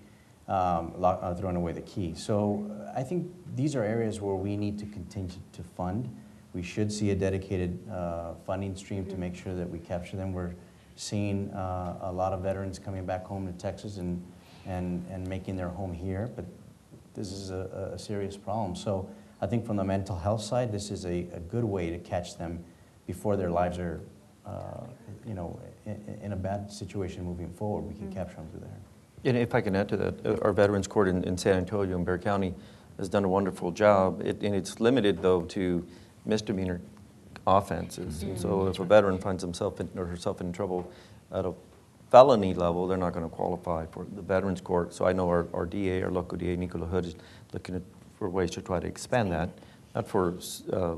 [0.48, 2.14] um, lock, uh, throwing away the key.
[2.14, 6.14] So uh, I think these are areas where we need to continue to fund.
[6.52, 10.32] We should see a dedicated uh, funding stream to make sure that we capture them.
[10.32, 10.54] We're
[10.94, 14.24] seeing uh, a lot of veterans coming back home to Texas and,
[14.66, 16.44] and, and making their home here, but
[17.14, 18.74] this is a, a serious problem.
[18.74, 19.08] So
[19.40, 22.38] I think from the mental health side, this is a, a good way to catch
[22.38, 22.64] them
[23.06, 24.00] before their lives are,
[24.46, 24.84] uh,
[25.26, 27.82] you know, in, in a bad situation moving forward.
[27.82, 28.80] We can capture them through there.
[29.24, 31.96] And if I can add to that, uh, our Veterans Court in, in San Antonio
[31.96, 32.54] and Bexar County
[32.98, 34.22] has done a wonderful job.
[34.24, 35.86] It, and it's limited, though, to
[36.24, 36.80] misdemeanor
[37.46, 38.22] offenses.
[38.22, 40.90] And so if a veteran finds himself in, or herself in trouble
[41.32, 41.52] at a
[42.10, 44.92] felony level, they're not going to qualify for the Veterans Court.
[44.92, 47.16] So I know our, our DA, our local DA, Nico LaHood, is
[47.52, 47.82] looking at,
[48.18, 49.50] for ways to try to expand that,
[49.94, 50.34] not for,
[50.72, 50.94] uh,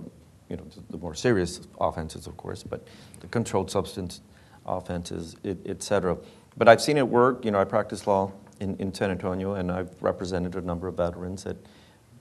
[0.49, 2.87] you know, the more serious offenses, of course, but
[3.21, 4.21] the controlled substance
[4.67, 6.17] offenses, et, et cetera.
[6.59, 7.45] But I've seen it work.
[7.45, 10.97] You know, I practice law in, in San Antonio, and I've represented a number of
[10.97, 11.57] veterans that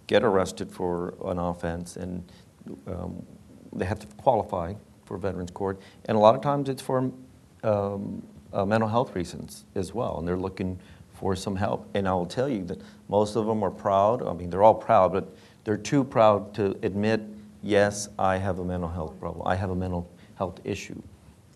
[0.06, 2.24] get arrested for an offense, and
[2.86, 3.26] um,
[3.74, 4.74] they have to qualify
[5.06, 5.80] for Veterans Court.
[6.06, 7.12] And a lot of times it's for
[7.64, 8.24] um,
[8.54, 10.80] uh, mental health reasons as well, and they're looking
[11.16, 11.90] for some help.
[11.96, 14.26] And I will tell you that most of them are proud.
[14.26, 17.22] I mean, they're all proud, but they're too proud to admit,
[17.64, 19.48] yes, I have a mental health problem.
[19.48, 21.02] I have a mental health issue.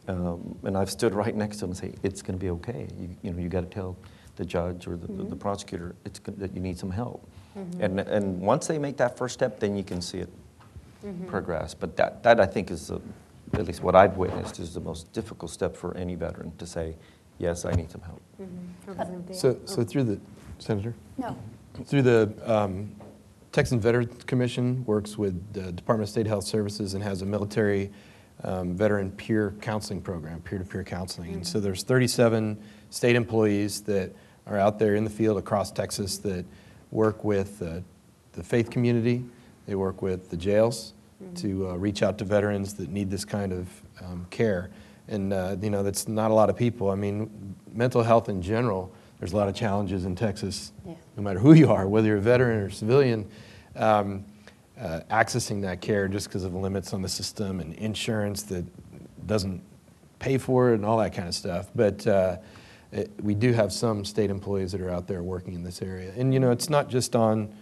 [0.08, 2.88] Um, and I've stood right next to him and say, it's going to be okay.
[3.00, 3.96] You, you know, you got to tell
[4.36, 7.28] the judge or the, the- the prosecutor it's, go- that you need some help.
[7.58, 7.84] Mm-hmm.
[7.84, 10.30] And, and once they make that first step, then you can see it
[11.06, 11.26] mm-hmm.
[11.26, 11.74] progress.
[11.74, 13.02] But that, that I think is, the,
[13.54, 16.96] at least what I've witnessed, is the most difficult step for any veteran to say,
[17.38, 18.22] yes, I need some help.
[18.40, 18.46] Uh,
[18.88, 19.40] Representative Diaz.
[19.40, 19.84] So, so oh.
[19.84, 20.20] through the,
[20.60, 20.94] Senator?
[21.18, 21.36] No.
[21.86, 22.92] Through the um,
[23.52, 27.92] Texan Veterans Commission works with the Department of State Health Services and has a military
[28.44, 31.34] um, veteran peer counseling program, peer-to-peer counseling.
[31.34, 32.58] And so there's 37
[32.90, 34.12] state employees that
[34.48, 36.46] are out there in the field across Texas that
[36.90, 37.80] work with uh,
[38.34, 39.24] the faith community.
[39.68, 40.94] They work with the jails
[41.36, 43.70] to uh, reach out to veterans that need this kind of
[44.04, 44.72] um, care.
[45.08, 46.90] And uh, you know, that's not a lot of people.
[46.90, 48.92] I mean, mental health in general.
[49.20, 50.96] There's a lot of challenges in Texas Yeah.
[51.16, 53.30] no matter who you are, whether you're a veteran or civilian,
[53.76, 54.26] um,
[54.82, 58.66] uh, accessing that care just because of limits on the system and insurance that
[59.28, 59.62] doesn't
[60.20, 61.70] pay for it and all that kind of stuff.
[61.76, 62.38] But uh,
[62.92, 66.12] it, we do have some state employees that are out there working in this area.
[66.18, 67.54] And, you know, it's not just on,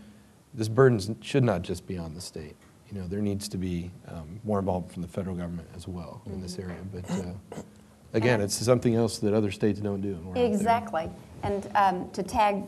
[0.54, 2.56] this burden should not just be on the state.
[2.90, 6.22] You know, there needs to be um, more involvement from the federal government as well
[6.26, 6.78] in this area.
[6.92, 7.62] But uh,
[8.14, 10.14] again, it's something else that other states don't do.
[10.14, 10.46] and we're out there.
[10.46, 11.10] Exactly.
[11.44, 12.64] And um, to tag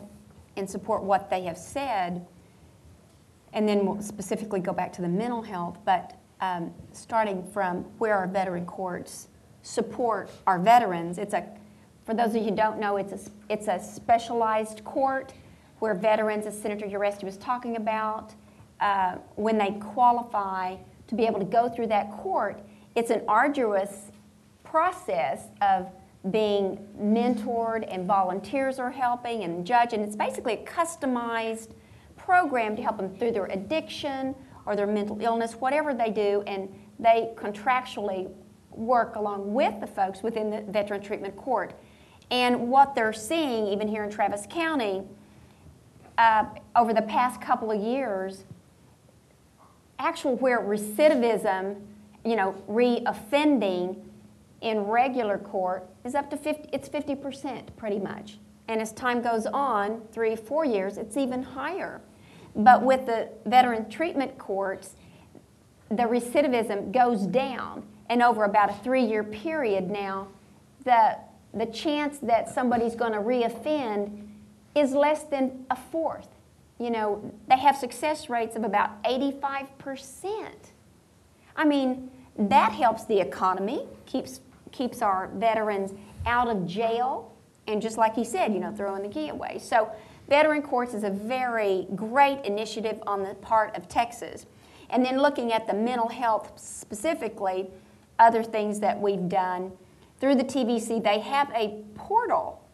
[0.58, 2.26] and support what they have said,
[3.54, 8.16] and then we'll specifically go back to the mental health, but um, starting from where
[8.16, 9.28] our veteran courts
[9.62, 11.46] support our veterans, it's a,
[12.06, 15.34] for those of you who don't know, it's a, it's a specialized court
[15.80, 18.34] where veterans, as Senator Uresti was talking about,
[18.80, 20.76] uh, when they qualify
[21.08, 22.62] to be able to go through that court,
[22.96, 24.12] it's an arduous
[24.64, 25.92] process of
[26.32, 31.72] being mentored and volunteers are helping and judge and it's basically a customized
[32.26, 36.70] program to help them through their addiction or their mental illness whatever they do and
[37.00, 38.32] they contractually
[38.72, 41.74] work along with the folks within the veteran treatment court
[42.30, 45.04] and what they're seeing even here in travis county
[46.18, 48.44] uh, over the past couple of years
[50.02, 51.80] actual where recidivism,
[52.26, 54.10] you know, re-offending
[54.62, 58.38] in regular court is up to 50, it's 50% pretty much.
[58.68, 62.02] And as time goes on, three, four years, it's even higher.
[62.56, 64.96] But with the veteran treatment courts,
[65.90, 67.84] the recidivism goes down.
[68.10, 70.28] And over about a three year period now,
[70.84, 71.18] the,
[71.54, 74.28] the chance that somebody's going to reoffend
[74.76, 76.28] is less than a fourth.
[76.80, 79.68] You know, they have success rates of about 85%.
[81.56, 85.94] I mean, that helps the economy, keeps, keeps our veterans
[86.26, 87.34] out of jail,
[87.68, 89.60] and just like he said, you know, throwing the key away.
[89.62, 89.92] So,
[90.32, 94.46] Veteran Courts is a very great initiative on the part of Texas.
[94.90, 97.70] And then looking at the mental health specifically,
[98.18, 99.74] other things that we've done
[100.22, 102.66] through the TVC, they have a portal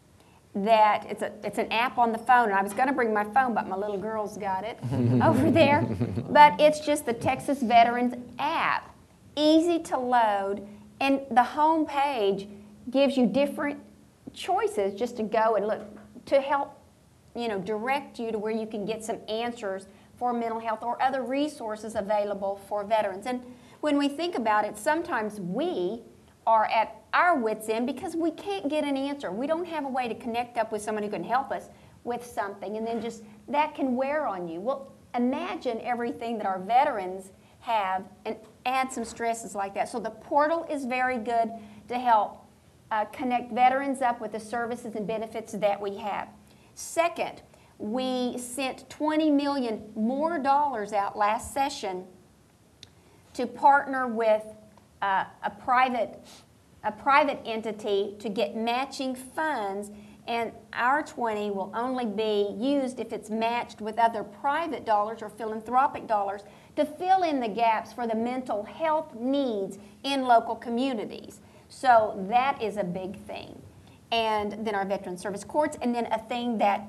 [0.54, 2.50] that it's, a, it's an app on the phone.
[2.50, 4.78] And I was going to bring my phone, but my little girl's got it
[5.24, 5.82] over there.
[6.30, 8.96] But it's just the Texas Veterans app,
[9.36, 10.68] easy to load,
[11.00, 12.48] and the home page
[12.92, 13.80] gives you different
[14.32, 15.82] choices just to go and look
[16.28, 16.77] to help
[17.38, 21.02] you know direct you to where you can get some answers for mental health or
[21.02, 23.28] other resources available for veterans.
[23.28, 23.42] And
[23.82, 26.02] when we think about it, sometimes we
[26.48, 29.32] are at our wits' end because we can't get an answer.
[29.32, 31.70] We don't have a way to connect up with someone who can help us
[32.04, 34.60] with something, and then just that can wear on you.
[34.60, 39.90] Well, imagine everything that our veterans have and add some stresses like that.
[39.90, 41.52] So the portal is very good
[41.90, 42.46] to help
[42.92, 46.30] uh, connect veterans up with the services and benefits that we have.
[46.78, 47.42] Second,
[47.80, 52.06] we sent 20 million more dollars out last session
[53.34, 54.44] to partner with
[55.02, 56.20] uh, a private
[56.84, 59.90] a private entity to get matching funds
[60.28, 65.30] and our 20 will only be used if it's matched with other private dollars or
[65.30, 66.44] philanthropic dollars
[66.76, 71.42] to fill in the gaps for the mental health needs in local communities.
[71.70, 73.60] So that is a big thing.
[74.12, 76.88] And then our veteran service courts, and then a thing that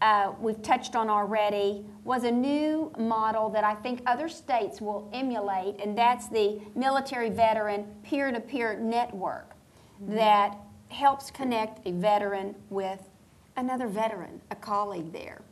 [0.00, 5.08] uh, we've touched on already was a new model that I think other states will
[5.12, 9.54] emulate, and that's the military veteran peer to peer network
[10.00, 10.56] that
[10.88, 13.08] helps connect a veteran with
[13.56, 15.42] another veteran, a colleague there.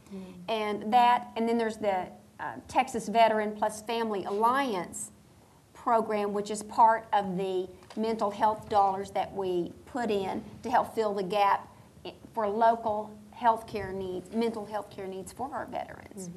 [0.49, 2.07] And that, and then there's the
[2.39, 5.11] uh, Texas Veteran Plus Family Alliance
[5.75, 10.95] program, which is part of the mental health dollars that we put in to help
[10.95, 11.69] fill the gap
[12.35, 16.31] for local health care needs, mental health care needs for our veterans.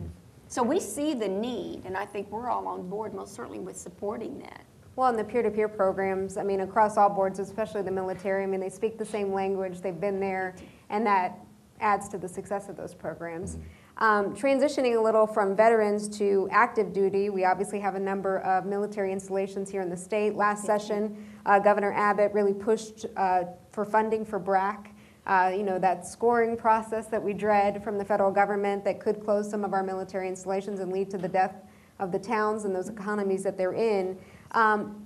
[0.47, 3.77] So we see the need, and I think we're all on board most certainly with
[3.77, 4.63] supporting that.
[4.95, 8.59] Well, and the peer-to-peer programs, I mean, across all boards, especially the military, I mean,
[8.59, 10.55] they speak the same language, they've been there,
[10.89, 11.39] and that
[11.79, 13.59] adds to the success of those programs.
[13.99, 18.65] Um, transitioning a little from veterans to active duty, we obviously have a number of
[18.65, 20.35] military installations here in the state.
[20.35, 21.25] Last session,
[21.57, 24.93] Governor Abbott really pushed uh, for funding for BRAC.
[25.25, 29.23] Uh, you know, that scoring process that we dread from the federal government that could
[29.23, 31.55] close some of our military installations and lead to the death
[31.99, 34.17] of the towns and those economies that they're in.
[34.51, 35.03] Um,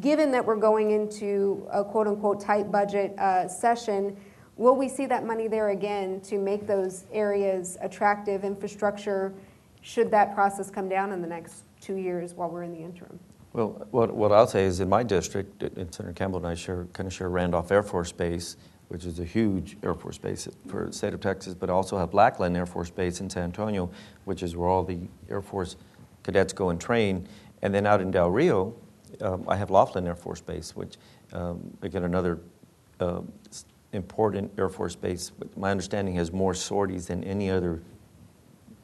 [0.00, 4.16] given that we're going into a quote unquote tight budget uh, session,
[4.56, 9.32] will we see that money there again to make those areas attractive infrastructure
[9.80, 13.18] should that process come down in the next two years while we're in the interim?
[13.52, 16.86] Well, what, what I'll say is in my district, and Senator Campbell and I share,
[16.94, 18.56] kind of share Randolph Air Force Base,
[18.88, 22.14] which is a huge Air Force base for the state of Texas, but also have
[22.14, 23.90] Lackland Air Force Base in San Antonio,
[24.24, 25.76] which is where all the Air Force
[26.22, 27.28] cadets go and train.
[27.60, 28.74] And then out in Del Rio,
[29.20, 30.96] um, I have Laughlin Air Force Base, which,
[31.32, 32.40] um, again, another
[33.00, 33.20] uh,
[33.92, 35.32] important Air Force base.
[35.56, 37.82] My understanding has more sorties than any other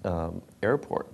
[0.05, 1.11] um, airport,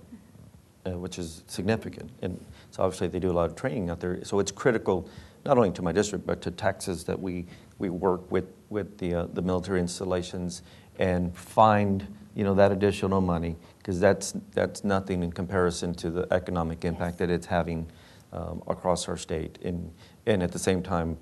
[0.85, 2.11] uh, which is significant.
[2.21, 2.43] And
[2.75, 4.21] so obviously they do a lot of training out there.
[4.25, 5.07] So it's critical,
[5.45, 7.45] not only to my district, but to Texas that we,
[7.79, 10.61] we work with, with the, uh, the military installations
[10.99, 12.05] and find,
[12.35, 17.17] you know, that additional money, because that's, that's nothing in comparison to the economic impact
[17.19, 17.89] that it's having
[18.33, 19.89] um, across our state and,
[20.25, 21.17] and at the same time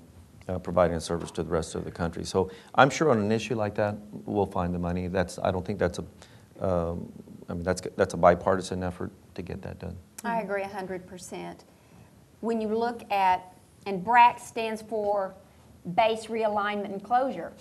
[0.48, 2.24] uh, providing a service to the rest of the country.
[2.24, 5.06] So I'm sure on an issue like that, we'll find the money.
[5.06, 7.12] That's, I don't think that's a, um,
[7.48, 9.96] I mean, that's, that's a bipartisan effort to get that done.
[10.24, 10.50] I mm-hmm.
[10.50, 11.60] agree 100%.
[12.40, 13.54] When you look at
[13.86, 15.34] and BRAC stands for
[15.94, 17.52] Base Realignment and Closure.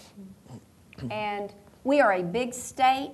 [0.97, 1.11] Mm-hmm.
[1.11, 1.53] And
[1.83, 3.11] we are a big state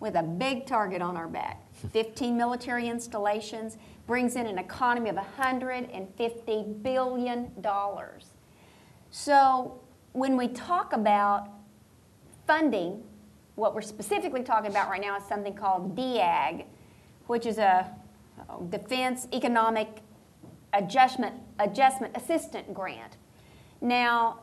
[0.00, 1.62] with a big target on our back.
[1.92, 7.52] 15 military installations brings in an economy of $150 billion.
[9.12, 9.80] So
[10.12, 11.48] when we talk about
[12.46, 13.04] funding,
[13.54, 16.66] what we're specifically talking about right now is something called DEAG,
[17.28, 17.88] which is a
[18.68, 20.02] Defense Economic
[20.72, 23.16] Adjustment, Adjustment Assistant Grant.
[23.80, 24.40] Now,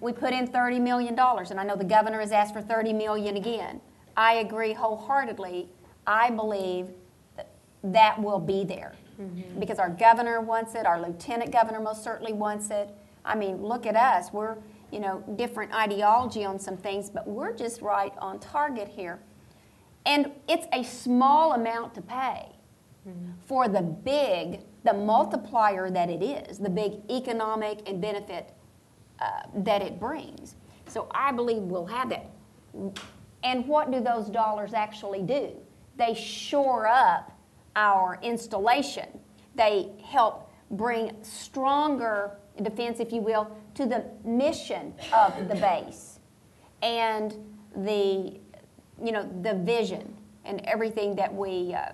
[0.00, 3.36] we put in $30 million, and I know the governor has asked for 30 million
[3.36, 3.80] again.
[4.16, 5.68] I agree wholeheartedly.
[6.06, 6.88] I believe
[7.36, 7.50] that
[7.82, 9.58] that will be there mm-hmm.
[9.58, 12.90] because our governor wants it, our lieutenant governor most certainly wants it.
[13.24, 14.32] I mean, look at us.
[14.32, 14.56] We're,
[14.92, 19.18] you know, different ideology on some things, but we're just right on target here.
[20.04, 22.55] And it's a small amount to pay
[23.46, 28.52] for the big, the multiplier that it is, the big economic and benefit
[29.20, 30.56] uh, that it brings.
[30.88, 32.30] So I believe we'll have that.
[33.42, 35.52] And what do those dollars actually do?
[35.96, 37.32] They shore up
[37.74, 39.06] our installation.
[39.54, 42.32] They help bring stronger
[42.62, 46.18] defense, if you will, to the mission of the base
[46.82, 47.36] and
[47.76, 48.40] the,
[49.02, 51.92] you know, the vision and everything that we, uh,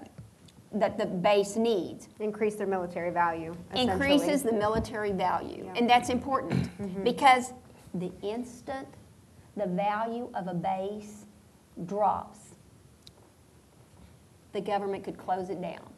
[0.75, 5.64] that the base needs Increase their military value, increases the military value.
[5.66, 5.75] Yeah.
[5.77, 7.05] And that's important mm-hmm.
[7.05, 7.53] because
[7.95, 8.89] the instant
[9.57, 11.27] the value of a base
[11.85, 12.39] drops,
[14.53, 15.89] the government could close it down.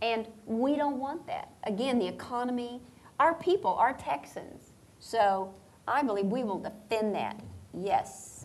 [0.00, 1.50] And we don't want that.
[1.64, 2.80] Again, the economy,
[3.18, 4.72] our people, our Texans.
[5.00, 5.54] So
[5.86, 7.40] I believe we will defend that.
[7.74, 8.37] Yes.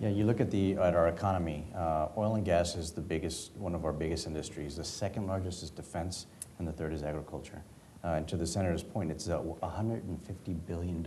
[0.00, 3.52] Yeah, you look at the, at our economy, uh, oil and gas is the biggest,
[3.56, 4.76] one of our biggest industries.
[4.76, 6.26] The second largest is defense,
[6.58, 7.62] and the third is agriculture.
[8.02, 11.06] Uh, and to the senator's point, it's a $150 billion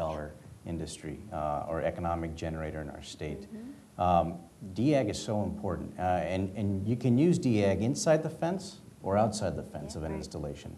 [0.65, 3.47] industry uh, or economic generator in our state.
[3.97, 4.35] Um,
[4.73, 9.17] DEAG is so important, uh, and, and you can use DEAG inside the fence or
[9.17, 10.17] outside the fence of an Right.
[10.17, 10.75] installation.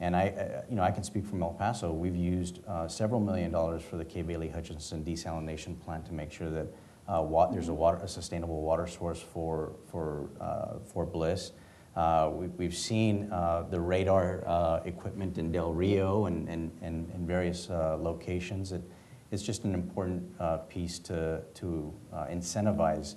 [0.00, 1.90] And I, uh, you know, I can speak from El Paso.
[1.92, 6.30] We've used uh, several million dollars for the Kay Bailey Hutchison desalination plant to make
[6.32, 6.66] sure that
[7.08, 11.52] uh, wa- there's a water, a sustainable water source for for uh, for Bliss.
[11.94, 17.08] Uh, we, we've seen uh, the radar uh, equipment in Del Rio and and, and,
[17.14, 18.72] and various uh, locations.
[18.72, 18.82] It,
[19.30, 20.22] it's just an important
[20.68, 21.92] piece to to
[22.30, 23.16] incentivize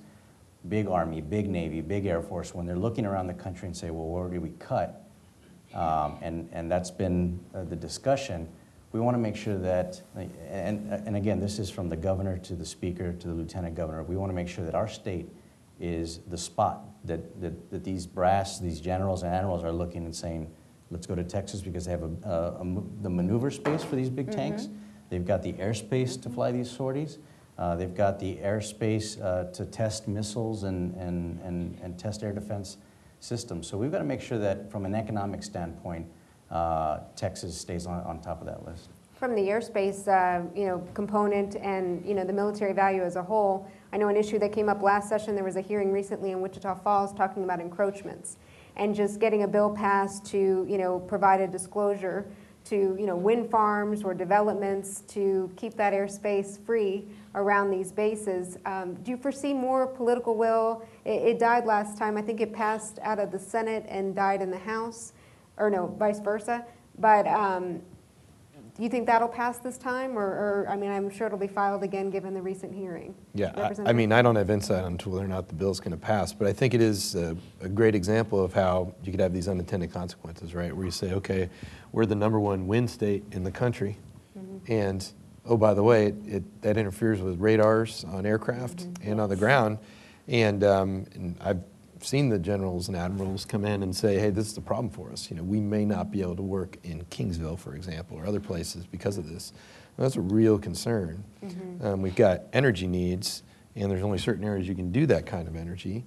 [0.67, 3.91] big Army, big Navy, big Air Force when they're looking around the country and say,
[3.91, 5.05] well, where do we cut?
[5.73, 8.49] Um, and, and that's been the discussion.
[8.91, 12.55] We want to make sure that, and, and again, this is from the governor to
[12.55, 14.01] the speaker to the lieutenant governor.
[14.03, 15.29] We want to make sure that our state
[15.79, 20.15] is the spot that, that, that these brass, these generals and admirals are looking and
[20.15, 20.51] saying,
[20.89, 24.09] let's go to Texas because they have a, a, a the maneuver space for these
[24.09, 24.69] big tanks.
[25.09, 27.19] They've got the airspace to fly these sorties.
[27.57, 32.31] Uh, they've got the airspace uh, to test missiles and, and, and, and test air
[32.31, 32.77] defense
[33.19, 33.67] systems.
[33.67, 36.07] So we've got to make sure that from an economic standpoint,
[36.51, 38.89] uh, Texas stays on, on top of that list.
[39.15, 43.23] From the airspace, uh, you know, component and, you know, the military value as a
[43.23, 46.31] whole, I know an issue that came up last session, there was a hearing recently
[46.31, 48.37] in Wichita Falls talking about encroachments
[48.77, 52.25] and just getting a bill passed to, you know, provide a disclosure
[52.65, 58.57] to, you know, wind farms or developments to keep that airspace free around these bases.
[58.65, 60.83] Um, Do you foresee more political will?
[61.03, 64.41] It, it died last time, I think it passed out of the Senate and died
[64.41, 65.13] in the House,
[65.59, 66.65] or no, vice versa.
[66.97, 67.81] But, um,
[68.75, 71.47] do you think that'll pass this time, or, or, I mean, I'm sure it'll be
[71.47, 73.13] filed again, given the recent hearing?
[73.33, 75.91] Yeah, I- I mean, I don't have insight onto whether or not the bill's going
[75.91, 79.19] to pass, but I think it is a, a great example of how you could
[79.19, 80.73] have these unintended consequences, right?
[80.73, 81.49] Where you say, okay,
[81.91, 83.97] we're the number one wind state in the country,
[84.67, 85.05] and
[85.45, 89.77] oh, by the way, it, that interferes with radars on aircraft and on the ground.
[90.27, 91.61] And, um, and I've
[92.01, 95.11] seen the generals and admirals come in and say, hey, this is a problem for
[95.11, 95.29] us.
[95.29, 98.39] You know, we may not be able to work in Kingsville, for example, or other
[98.39, 99.51] places because of this.
[99.97, 101.23] And that's a real concern.
[101.81, 103.43] Um, we've got energy needs,
[103.75, 106.05] and there's only certain areas you can do that kind of energy.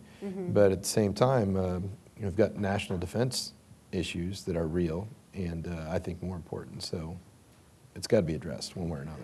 [0.53, 1.91] But at the same time, um,
[2.21, 3.53] we've got national defense
[3.91, 6.83] issues that are real, and uh, I think more important.
[6.83, 7.17] So
[7.95, 9.23] it's got to be addressed one way or another.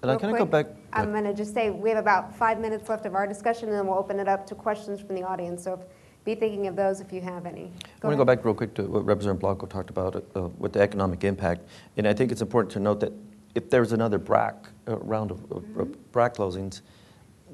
[0.00, 0.66] And I kind of go back.
[0.92, 3.76] I'm going to just say, we have about five minutes left of our discussion, and
[3.76, 5.64] then we'll open it up to questions from the audience.
[5.64, 5.80] So if-
[6.28, 7.72] be thinking of those if you have any.
[8.02, 10.74] I want to go back real quick to what Representative Blanco talked about uh, with
[10.74, 11.62] the economic impact.
[11.96, 13.12] And I think it's important to note that
[13.54, 14.54] if there's another BRAC,
[14.86, 16.82] uh, round of, of of BRAC closings,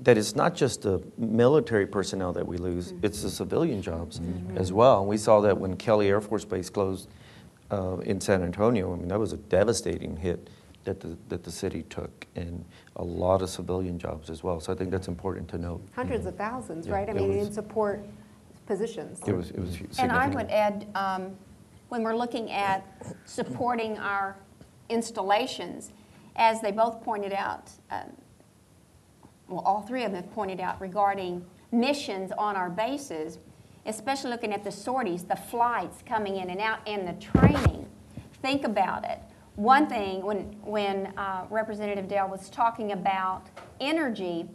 [0.02, 4.20] that it's not just the military personnel that we lose, it's the civilian jobs
[4.56, 5.00] as well.
[5.00, 7.08] And we saw that when Kelly Air Force Base closed
[7.70, 8.92] uh, in San Antonio.
[8.92, 10.50] I mean, that was a devastating hit
[10.82, 12.64] that the, that the city took and
[12.96, 14.60] a lot of civilian jobs as well.
[14.60, 15.80] So I think that's important to note.
[15.94, 17.08] Hundreds of thousands, Yeah, right?
[17.08, 18.04] I mean, was- in support
[18.66, 19.20] positions.
[19.26, 20.00] It was, it was significant.
[20.00, 21.36] And I would add, um,
[21.88, 22.86] when we're looking at
[23.24, 24.36] supporting our
[24.88, 25.92] installations,
[26.36, 28.12] as they both pointed out, um,
[29.48, 33.38] well, all three of them have pointed out regarding missions on our bases,
[33.86, 37.86] especially looking at the sorties, the flights coming in and out, and the training.
[38.40, 39.18] Think about it.
[39.56, 43.46] One thing, when, when uh, Representative Dale was talking about
[43.80, 44.48] energy,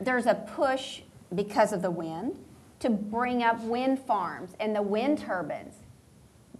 [0.00, 1.02] there's a push
[1.34, 2.36] because of the wind
[2.80, 5.76] to bring up wind farms and the wind turbines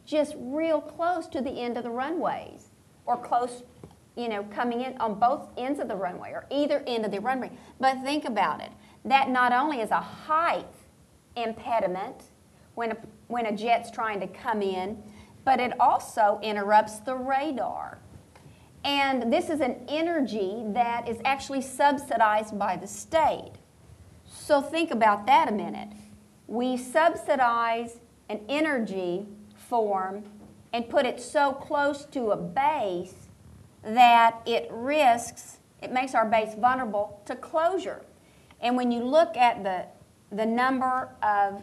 [0.05, 2.69] just real close to the end of the runways
[3.07, 3.63] or close,
[4.17, 7.21] you know, coming in on both ends of the runway or either end of the
[7.21, 7.51] runway.
[7.79, 8.71] But think about it.
[9.05, 10.67] That not only is a height
[11.37, 12.17] impediment
[12.75, 12.97] when a,
[13.29, 15.03] when a jet's trying to come in,
[15.45, 17.99] but it also interrupts the radar.
[18.85, 23.53] And this is an energy that is actually subsidized by the state.
[24.51, 25.91] So think about that a minute.
[26.49, 30.25] We subsidize an energy form
[30.73, 33.15] and put it so close to a base
[33.85, 38.05] that it risks, it makes our base vulnerable to closure.
[38.61, 39.85] And when you look at the,
[40.35, 41.63] the number of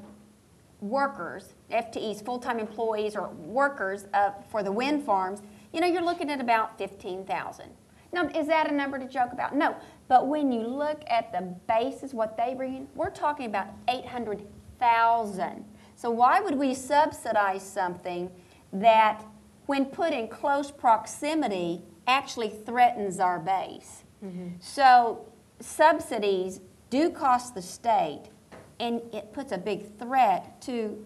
[0.80, 5.42] workers, FTEs, full-time employees or workers uh, for the wind farms,
[5.74, 7.66] you know, you're looking at about 15,000.
[8.14, 9.54] Now, is that a number to joke about?
[9.54, 9.76] No.
[10.08, 15.66] But when you look at the bases, what they bring in, we're talking about 800,000.
[15.96, 18.32] So why would we subsidize something
[18.72, 19.26] that,
[19.66, 24.04] when put in close proximity, actually threatens our base?
[24.60, 25.26] So
[25.60, 28.24] subsidies do cost the state,
[28.80, 31.04] and it puts a big threat to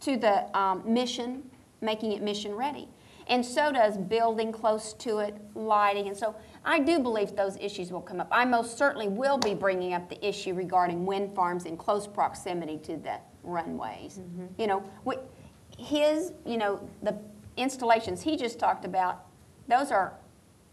[0.00, 1.42] to the um, mission,
[1.80, 2.88] making it mission ready.
[3.26, 6.08] And so does building close to it, lighting.
[6.08, 6.34] And so
[6.64, 8.28] I do believe those issues will come up.
[8.30, 12.78] I most certainly will be bringing up the issue regarding wind farms in close proximity
[12.78, 14.18] to the runways.
[14.18, 14.46] Mm-hmm.
[14.58, 14.84] You know,
[15.78, 17.16] his, you know, the
[17.56, 19.26] installations he just talked about,
[19.68, 20.14] those are,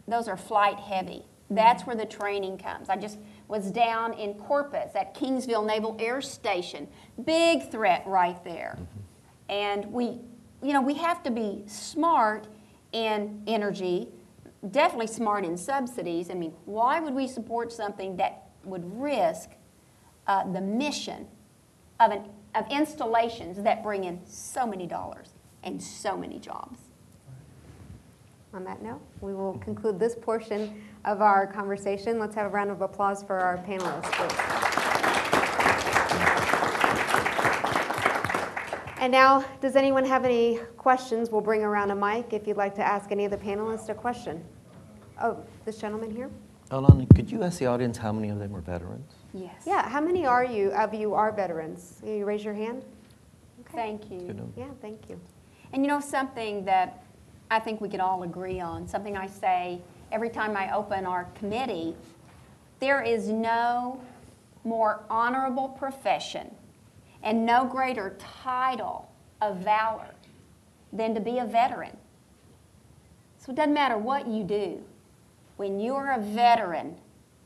[0.07, 1.25] those are flight heavy.
[1.45, 1.55] Mm-hmm.
[1.55, 2.89] That's where the training comes.
[2.89, 3.19] I just
[3.49, 6.87] was down in Corpus at Kingsville Naval Air Station.
[7.25, 8.77] Big threat right there.
[8.79, 9.51] Mm-hmm.
[9.51, 10.21] And we,
[10.63, 12.47] you know, we have to be smart
[12.93, 14.07] in energy,
[14.69, 16.29] definitely smart in subsidies.
[16.29, 19.49] I mean, why would we support something that would risk
[20.27, 21.27] uh, the mission
[21.99, 25.29] of, an, of installations that bring in so many dollars
[25.63, 26.79] and so many jobs?
[28.53, 32.19] On that note, we will conclude this portion of our conversation.
[32.19, 34.80] Let's have a round of applause for our panelists, please.
[39.01, 41.31] And now, does anyone have any questions?
[41.31, 43.95] We'll bring around a mic if you'd like to ask any of the panelists a
[43.95, 44.43] question.
[45.19, 46.29] Oh, this gentleman here?
[46.69, 49.11] Alana, could you ask the audience how many of them are veterans?
[49.33, 49.63] Yes.
[49.65, 51.97] Yeah, how many are you, of you are veterans?
[52.01, 52.85] Can you raise your hand?
[53.61, 53.75] Okay.
[53.75, 54.19] Thank you.
[54.19, 54.53] Good to know.
[54.55, 55.19] Yeah, thank you.
[55.73, 57.03] And you know something that
[57.49, 59.81] I think we could all agree on, something I say
[60.11, 61.95] every time I open our committee,
[62.79, 63.99] there is no
[64.63, 66.53] more honorable profession
[67.23, 69.11] and no greater title
[69.41, 70.13] of valor
[70.93, 71.95] than to be a veteran.
[73.37, 74.83] So it doesn't matter what you do.
[75.57, 76.95] When you're a veteran,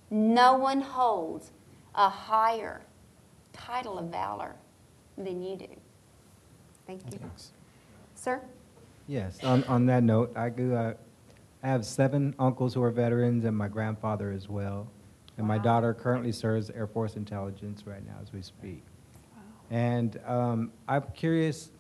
[0.10, 1.52] no one holds
[1.94, 2.82] a higher
[3.54, 4.56] title of valor
[5.18, 5.68] than you do.
[6.86, 7.20] Thank you.
[8.16, 8.42] Sir?
[9.08, 11.00] Yes, on, on that note, I grew up,
[11.64, 14.88] I have seven uncles who are veterans and my grandfather as well.
[15.38, 18.84] And my daughter currently serves Air Force Intelligence right now as we speak.
[19.72, 21.72] And um, I'm curious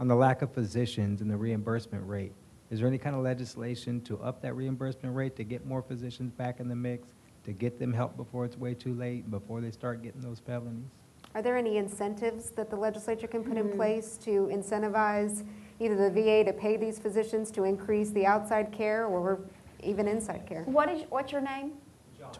[0.00, 2.32] on the lack of physicians and the reimbursement rate.
[2.70, 6.32] Is there any kind of legislation to up that reimbursement rate to get more physicians
[6.32, 7.08] back in the mix,
[7.44, 10.86] to get them help before it's way too late, before they start getting those felonies?
[11.34, 15.44] Are there any incentives that the legislature can put in place to incentivize
[15.80, 19.40] either the VA to pay these physicians to increase the outside care or
[19.82, 20.62] even inside care?
[20.64, 21.72] What is, what's your name?
[22.18, 22.32] John.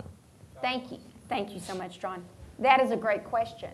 [0.60, 0.98] Thank you.
[1.28, 2.24] Thank you so much, John.
[2.58, 3.70] That is a great question.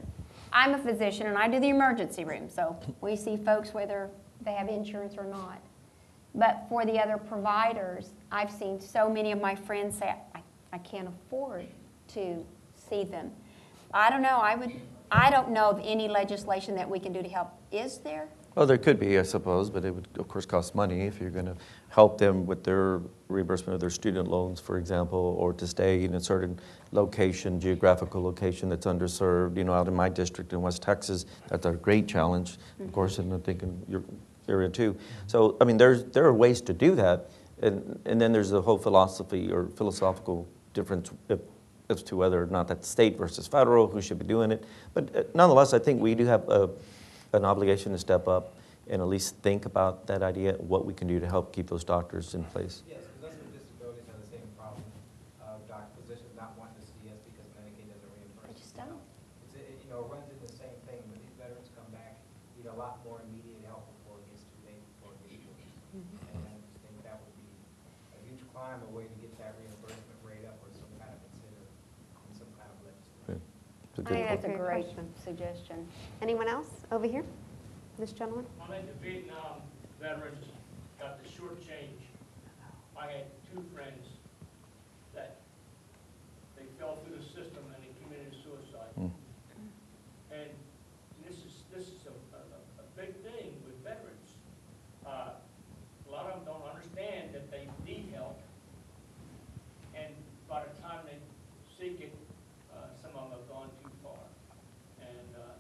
[0.53, 4.11] I'm a physician and I do the emergency room, so we see folks whether
[4.45, 5.61] they have insurance or not.
[6.35, 10.41] But for the other providers, I've seen so many of my friends say, I,
[10.73, 11.67] I can't afford
[12.15, 12.45] to
[12.77, 13.31] see them.
[13.93, 14.73] I don't know, I would,
[15.11, 17.51] I don't know of any legislation that we can do to help.
[17.73, 18.29] Is there?
[18.55, 21.31] Well, there could be, I suppose, but it would, of course, cost money if you're
[21.31, 21.57] going to
[21.91, 26.15] help them with their reimbursement of their student loans, for example, or to stay in
[26.15, 26.59] a certain
[26.91, 29.57] location, geographical location that's underserved.
[29.57, 33.19] You know, out in my district in West Texas, that's a great challenge, of course,
[33.19, 34.03] and I'm thinking you're
[34.49, 34.97] area too.
[35.27, 37.31] So, I mean, there's, there are ways to do that.
[37.61, 41.41] And, and then there's the whole philosophy or philosophical difference if-
[41.91, 44.63] as to whether or not that's state versus federal, who should be doing it.
[44.93, 46.69] But uh, nonetheless, I think we do have a,
[47.33, 48.55] an obligation to step up
[48.89, 51.85] and at least think about that idea, what we can do to help keep those
[51.85, 52.81] doctors in place.
[52.89, 54.81] Yes, because those with disabilities have the same problem
[55.45, 58.49] uh, of doctor physicians not wanting to see us because Medicaid doesn't reimburse.
[58.49, 58.97] They just don't.
[59.45, 62.17] It's, it- you know, it runs into the same thing, when these veterans come back,
[62.57, 65.69] need a lot more immediate help before it gets too late, before it gets worse.
[66.01, 66.33] Mm-hmm.
[66.33, 67.49] And I just think that would be
[68.17, 71.21] a huge climb, a way to get that reimbursement rate up or some kind of
[71.29, 71.61] consider,
[72.41, 73.37] some kind of legislation.
[73.93, 75.05] It's a I think that's a great question.
[75.29, 75.87] Suggestion.
[76.23, 77.25] Anyone else over here?
[77.99, 78.47] This gentleman?
[78.63, 79.61] I the Vietnam
[80.01, 80.47] veterans
[80.99, 82.01] got the short change.
[82.97, 84.07] I had two friends
[85.15, 85.37] that
[86.57, 88.93] they fell through the system and they committed suicide.
[88.99, 89.11] Mm.
[90.33, 90.51] And
[91.27, 92.41] this is, this is a, a,
[92.81, 94.31] a big thing with veterans.
[95.05, 95.37] Uh,
[96.09, 98.41] A lot of them don't understand that they need help.
[99.95, 100.09] And
[100.49, 101.21] by the time they
[101.77, 102.15] seek it,
[102.73, 104.17] uh, some of them have gone too far.
[105.05, 105.53] And uh,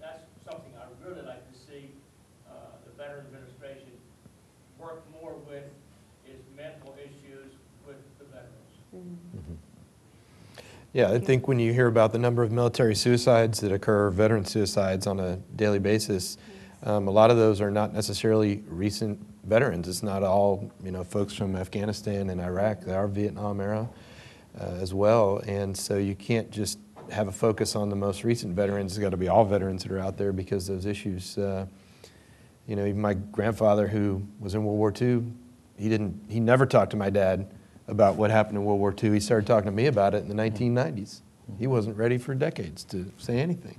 [0.00, 1.90] that's something I'd really like to see
[2.48, 3.92] uh, the Veteran Administration
[4.78, 5.66] work more with,
[6.26, 7.52] is mental issues
[7.86, 8.74] with the veterans.
[10.92, 14.44] Yeah, I think when you hear about the number of military suicides that occur, veteran
[14.44, 16.36] suicides on a daily basis,
[16.82, 19.86] um, a lot of those are not necessarily recent veterans.
[19.86, 22.80] It's not all, you know, folks from Afghanistan and Iraq.
[22.80, 23.88] They are Vietnam era
[24.60, 25.40] uh, as well.
[25.46, 26.80] And so you can't just
[27.12, 28.90] have a focus on the most recent veterans.
[28.90, 31.66] It's got to be all veterans that are out there because those issues, uh,
[32.66, 35.22] you know, even my grandfather who was in World War II,
[35.78, 37.48] he didn't, he never talked to my dad
[37.90, 39.10] about what happened in World War II.
[39.10, 41.20] He started talking to me about it in the 1990s.
[41.58, 43.78] He wasn't ready for decades to say anything.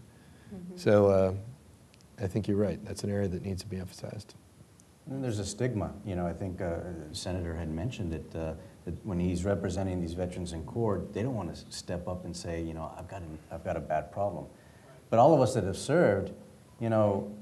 [0.76, 1.34] So uh,
[2.22, 2.84] I think you're right.
[2.86, 4.36] That's an area that needs to be emphasized.
[5.10, 6.80] And there's a stigma, you know, I think uh,
[7.12, 8.54] Senator had mentioned that, uh,
[8.86, 12.36] that when he's representing these veterans in court, they don't want to step up and
[12.36, 14.46] say, you know, I've got, an, I've got a bad problem.
[15.10, 16.32] But all of us that have served,
[16.80, 17.34] you know,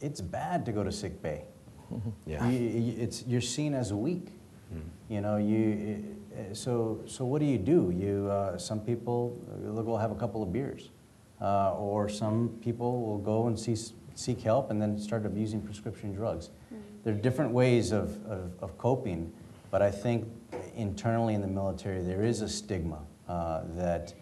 [0.00, 1.44] it's bad to go to sick bay.
[2.26, 2.48] Yeah.
[2.48, 4.28] You- you- It's, you're seen as weak.
[5.08, 7.92] You know, you, uh, so, so what do you do?
[7.96, 10.90] You, uh, some people, uh, go have a couple of beers.
[11.40, 13.76] Uh, or some people will go and see,
[14.14, 16.50] seek help and then start abusing prescription drugs.
[17.04, 19.32] There are different ways of, of, of coping,
[19.70, 20.28] but I think
[20.74, 22.98] internally in the military, there is a stigma
[23.28, 24.12] uh, that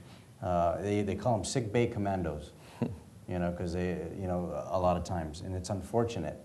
[0.43, 2.53] uh, they, they call them sick bay commandos,
[3.29, 6.39] you know, because they, you know, a lot of times, and it's unfortunate.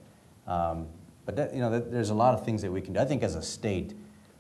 [0.48, 0.88] Um,
[1.26, 3.00] but that, you know, that, there's a lot of things that we can do.
[3.00, 3.94] I think as a state,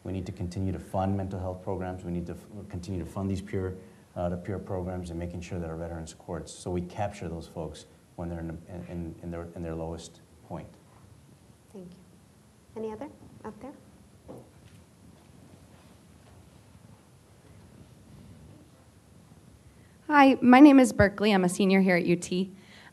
[0.04, 2.04] we need to continue to fund mental health programs.
[2.04, 3.78] We need to f- continue to fund these peer,
[4.16, 7.47] uh, the peer programs and making sure that our veterans courts, so we capture those
[7.47, 7.86] folks
[8.16, 8.58] when they're in,
[8.89, 10.68] in, in, their, in their lowest point.
[11.74, 12.82] Thank you.
[12.82, 13.08] Any other
[13.45, 13.72] up there?
[20.08, 21.32] Hi, my name is Berkeley.
[21.32, 22.32] I'm a senior here at UT.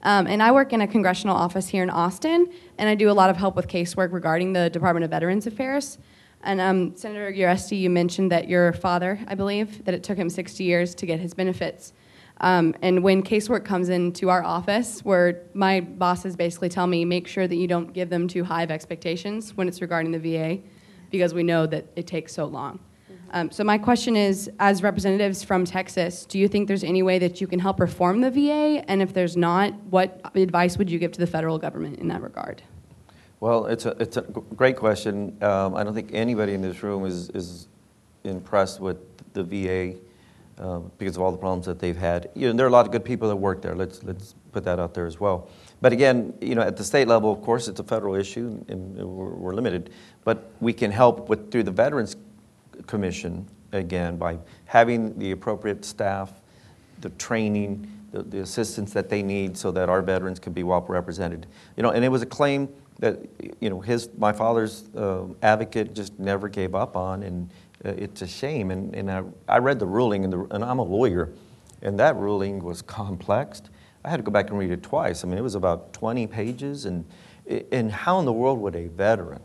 [0.02, 3.12] Um, and I work in a congressional office here in Austin, and I do a
[3.12, 5.98] lot of help with casework regarding the Department of Veterans Affairs.
[6.42, 10.30] And um, Senator Uresti, you mentioned that your father, I believe, that it took him
[10.30, 11.92] 60 years to get his benefits.
[12.40, 17.26] Um, and when casework comes into our office, where my bosses basically tell me, make
[17.26, 20.60] sure that you don't give them too high of expectations when it's regarding the VA,
[21.10, 22.78] because we know that it takes so long.
[23.30, 27.18] Um, so my question is, as representatives from Texas, do you think there's any way
[27.18, 28.84] that you can help reform the VA?
[28.88, 32.22] And if there's not, what advice would you give to the federal government in that
[32.22, 32.62] regard?
[33.40, 35.36] Well, it's a, it's a great question.
[35.42, 37.68] Um, I don't think anybody in this room is, is
[38.24, 38.98] impressed with
[39.32, 39.98] the VA
[40.60, 42.30] uh, because of all the problems that they've had.
[42.34, 43.76] You know, there are a lot of good people that work there.
[43.76, 45.48] Let's, let's put that out there as well.
[45.80, 48.96] But again, you know, at the state level, of course, it's a federal issue and
[48.96, 49.90] we're, we're limited.
[50.24, 52.16] But we can help with, through the Veterans
[52.88, 56.32] Commission, again, by having the appropriate staff,
[57.02, 60.84] the training, the, the assistance that they need so that our veterans can be well
[60.88, 61.46] represented.
[61.76, 62.68] You know, and it was a claim
[62.98, 63.20] that,
[63.60, 67.50] you know, his, my father's uh, advocate just never gave up on, and
[67.84, 68.70] uh, it's a shame.
[68.70, 71.32] And, and I, I read the ruling, and, the, and I'm a lawyer,
[71.82, 73.62] and that ruling was complex.
[74.04, 75.24] I had to go back and read it twice.
[75.24, 77.04] I mean, it was about 20 pages, and,
[77.70, 79.42] and how in the world would a veteran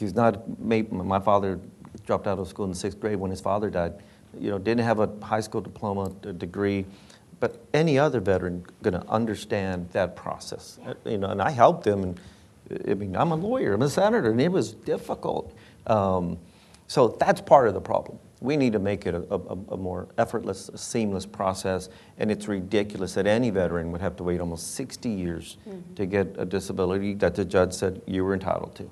[0.00, 1.60] He's not, my father
[2.06, 3.92] dropped out of school in the sixth grade when his father died.
[4.38, 6.08] You know, didn't have a high school diploma,
[6.38, 6.86] degree,
[7.38, 10.78] but any other veteran going to understand that process.
[11.04, 12.02] You know, and I helped him.
[12.02, 12.20] And
[12.88, 15.52] I mean, I'm a lawyer, I'm a senator, and it was difficult.
[15.86, 16.38] Um,
[16.86, 18.18] so that's part of the problem.
[18.40, 19.38] We need to make it a, a,
[19.72, 24.40] a more effortless, seamless process, and it's ridiculous that any veteran would have to wait
[24.40, 25.58] almost 60 years
[25.96, 28.90] to get a disability that the judge said you were entitled to.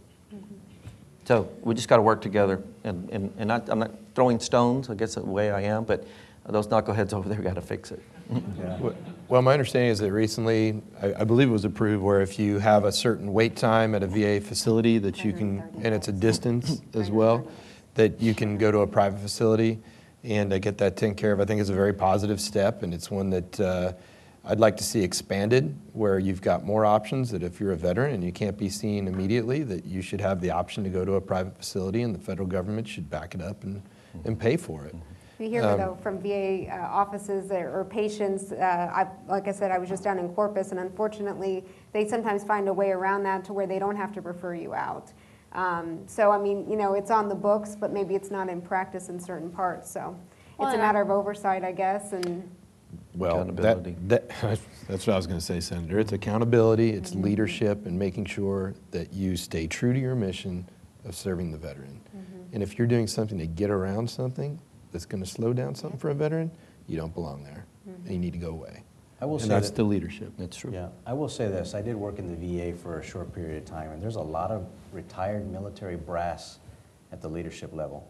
[1.24, 4.90] So we just got to work together, and, and, and not, I'm not throwing stones,
[4.90, 6.06] I guess the way I am, but
[6.46, 8.02] those knuckleheads over there got to fix it.
[8.28, 8.94] Well-
[9.28, 12.58] Well, my understanding is that recently, I, I believe it was approved, where if you
[12.60, 16.12] have a certain wait time at a VA facility, that you can, and it's a
[16.12, 17.46] distance as well,
[17.94, 19.80] that you can go to a private facility
[20.24, 21.40] and uh, get that taken care of.
[21.40, 23.92] I think it's a very positive step, and it's one that uh,
[24.46, 28.14] I'd like to see expanded, where you've got more options, that if you're a veteran
[28.14, 31.16] and you can't be seen immediately, that you should have the option to go to
[31.16, 33.82] a private facility, and the federal government should back it up and,
[34.24, 34.94] and pay for it.
[35.38, 38.56] We hear Um, though from VA uh, offices or or patients, uh,
[38.92, 42.68] I, like I said, I was just down in Corpus, and unfortunately, they sometimes find
[42.68, 45.12] a way around that to where they don't have to refer you out.
[45.52, 48.60] Um, So, I mean, you know, it's on the books, but maybe it's not in
[48.60, 50.16] practice in certain parts, so
[50.58, 52.50] Well, it's a and I- matter of oversight, I guess, and,
[53.16, 53.96] Well, Accountability.
[54.08, 55.98] that, that, that's what I was going to say, Senator.
[56.00, 57.22] It's accountability, it's Mm-hmm.
[57.22, 60.68] leadership, and making sure that you stay true to your mission
[61.04, 62.00] of serving the veteran.
[62.16, 62.54] Mm-hmm.
[62.54, 64.58] And if you're doing something to get around something
[64.92, 66.50] that's going to slow down something for a veteran,
[66.86, 68.04] you don't belong there, Mm-hmm.
[68.04, 68.82] and you need to go away.
[69.20, 70.32] I will And say that's that- the leadership.
[70.36, 70.72] That's true.
[70.72, 73.56] Yeah, I will say this, I did work in the VA for a short period
[73.56, 76.58] of time, and there's a lot of retired military brass
[77.12, 78.06] at the leadership level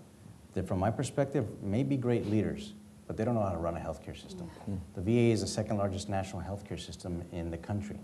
[0.54, 2.74] that, from my perspective, may be great leaders,
[3.06, 4.50] but they don't know how to run a healthcare system.
[4.96, 8.00] The VA is the second largest national healthcare system in the country.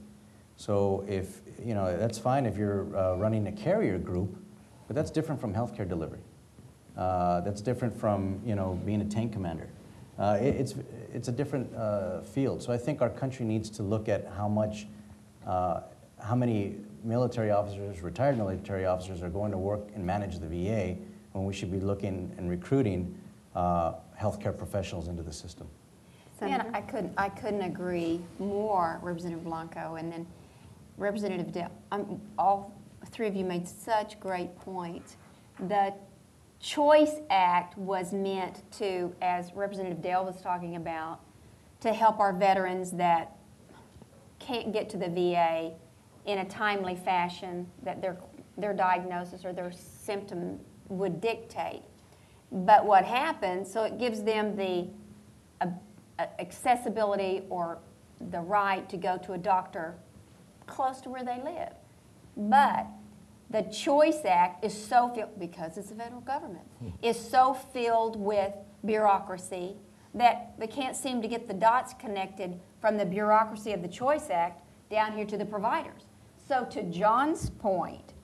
[0.56, 4.36] So if, you know, that's fine if you're uh, running a carrier group,
[4.86, 6.20] but that's different from healthcare delivery.
[6.96, 9.68] Uh, That's different from, you know, being a tank commander.
[10.18, 10.74] Uh, it- It's,
[11.12, 12.62] it's a different uh, field.
[12.62, 14.86] So I think our country needs to look at how much,
[15.46, 15.80] uh,
[16.20, 20.96] how many military officers, retired military officers are going to work and manage the VA
[21.32, 23.18] when we should be looking and recruiting
[23.54, 25.66] uh, healthcare professionals into the system.
[26.40, 30.26] Man, I couldn't, I couldn't agree more, Representative Blanco, and then
[30.98, 31.70] Representative Dale.
[31.90, 32.72] Um, all
[33.10, 35.16] three of you made such great points.
[35.68, 35.94] The
[36.64, 41.20] Choice Act was meant to, as Representative Dale was talking about,
[41.80, 43.36] to help our veterans that
[44.38, 45.72] can't get to the VA
[46.24, 48.16] in a timely fashion that their,
[48.56, 50.58] their diagnosis or their symptom
[50.88, 51.82] would dictate.
[52.50, 54.88] But what happens, so it gives them the
[55.60, 55.66] uh,
[56.38, 57.76] accessibility or
[58.30, 59.96] the right to go to a doctor
[60.66, 61.74] close to where they live.
[62.38, 62.86] But
[63.54, 66.88] the Choice Act is so filled, because it's the federal government, hmm.
[67.02, 68.52] is so filled with
[68.84, 69.76] bureaucracy
[70.12, 74.28] that they can't seem to get the dots connected from the bureaucracy of the Choice
[74.28, 76.02] Act down here to the providers.
[76.48, 78.14] So to John's point,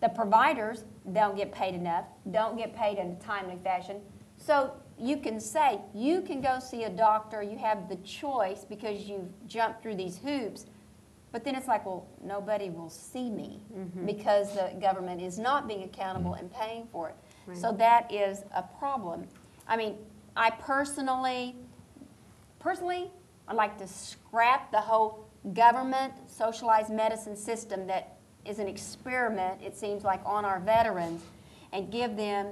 [0.00, 4.00] the providers don't get paid enough, don't get paid in a timely fashion.
[4.36, 9.00] So you can say, you can go see a doctor, you have the choice because
[9.02, 10.66] you've jumped through these hoops.
[11.32, 14.06] But then it's like, well, nobody will see me mm-hmm.
[14.06, 16.44] because the government is not being accountable mm-hmm.
[16.44, 17.16] and paying for it.
[17.54, 19.26] So that is a problem.
[19.68, 19.96] I mean,
[20.36, 21.54] I personally,
[22.58, 23.10] personally,
[23.46, 29.76] I'd like to scrap the whole government socialized medicine system that is an experiment, it
[29.76, 31.22] seems like, on our veterans
[31.72, 32.48] and give them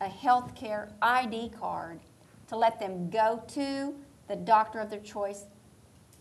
[0.00, 2.00] a health care ID card
[2.48, 3.94] to let them go to
[4.28, 5.44] the doctor of their choice,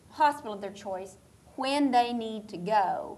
[0.10, 1.18] hospital of their choice,
[1.60, 3.18] when they need to go,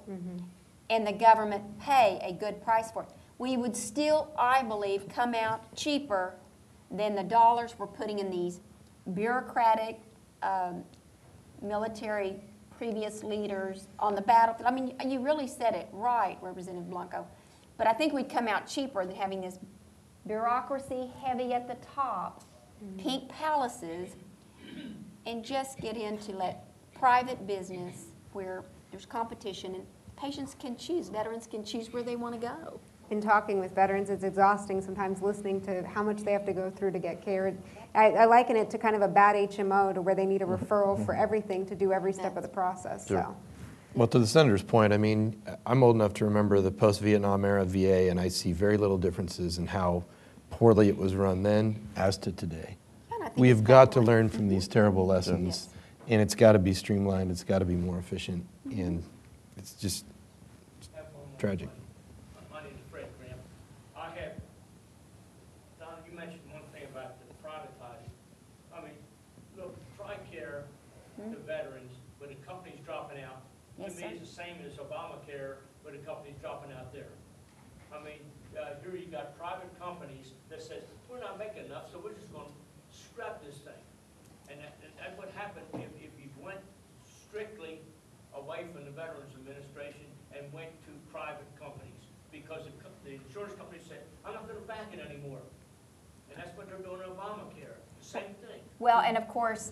[0.89, 3.09] and the government pay a good price for it.
[3.37, 6.33] We would still, I believe, come out cheaper
[6.89, 8.59] than the dollars we're putting in these
[9.13, 9.99] bureaucratic,
[10.41, 10.83] um,
[11.61, 12.41] military
[12.75, 14.67] previous leaders on the battlefield.
[14.67, 17.27] I mean, you really said it right, Representative Blanco.
[17.77, 19.59] But I think we'd come out cheaper than having this
[20.25, 22.43] bureaucracy heavy at the top,
[22.97, 24.15] pink palaces,
[25.27, 26.65] and just get into let
[26.99, 32.39] private business where there's competition and patients can choose, veterans can choose where they want
[32.39, 32.79] to go.
[33.09, 36.69] in talking with veterans, it's exhausting sometimes listening to how much they have to go
[36.69, 37.53] through to get care.
[37.93, 40.45] I, I liken it to kind of a bad HMO to where they need a
[40.45, 40.63] mm-hmm.
[40.63, 41.23] referral for mm-hmm.
[41.23, 43.23] everything to do every step of the process, Sure.
[43.23, 43.36] so.
[43.93, 47.65] Well, to the senator's point, I mean, I'm old enough to remember the post-Vietnam era
[47.65, 50.05] VA, and I see very little differences in how
[50.49, 52.77] poorly it was run then as to today.
[53.09, 55.11] Yeah, and I think We have got to learn from these terrible mm-hmm.
[55.11, 55.69] lessons,
[56.08, 59.04] and it's got to be streamlined, it's got to be more efficient, and
[59.58, 60.06] it's just
[60.95, 61.70] Have one more Tragic.
[61.70, 62.52] question.
[62.52, 63.38] My name is Fred Graham.
[63.95, 64.34] I have,
[65.80, 68.12] Don, you mentioned one thing about the privatizing.
[68.76, 68.97] I mean,
[69.58, 70.64] look, TRICARE,
[71.18, 73.41] the veterans, when the company's dropping out,
[73.78, 74.08] to Yes, me, sir.
[74.12, 77.10] it's the same as Obamacare, when the company's dropping out there.
[77.93, 78.22] I mean,
[78.58, 82.32] uh, here you got private companies that says, we're not making enough, so we're just
[82.34, 82.52] gonna
[82.91, 83.80] scrap this thing.
[84.52, 86.60] And that, and that's what happened if, if you went
[87.08, 87.80] strictly
[88.36, 92.04] away from the Veterans Administration and went to private companies.
[92.32, 95.43] Because the, co- the insurance company said, I'm not gonna back it anymore.
[96.32, 98.59] And that's what they're doing in Obamacare, the same thing.
[98.80, 99.72] Well, and of course,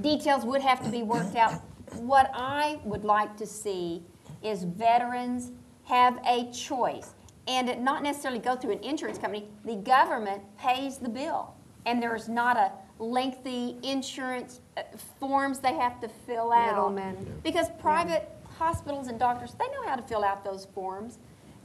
[0.00, 1.62] details would have to be worked out.
[1.98, 4.02] What I would like to see
[4.42, 5.52] is veterans
[5.84, 7.14] have a choice,
[7.46, 9.46] and it not necessarily go through an insurance company.
[9.64, 14.82] The government pays the bill, and there's not a lengthy insurance uh,
[15.20, 16.74] forms they have to fill out.
[16.74, 17.40] Middlemen.
[17.44, 18.28] Because private
[18.58, 21.18] hospitals and doctors, they know how to fill out those forms,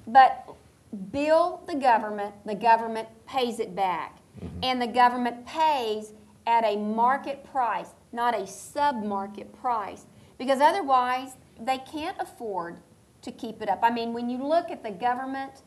[0.07, 0.47] but
[1.11, 4.19] bill the government, the government pays it back.
[4.43, 4.59] Mm-hmm.
[4.63, 6.13] And the government pays
[6.47, 10.05] at a market price, not a sub-market price.
[10.37, 12.77] Because otherwise, they can't afford
[13.21, 13.79] to keep it up.
[13.83, 15.61] I mean, when you look at the government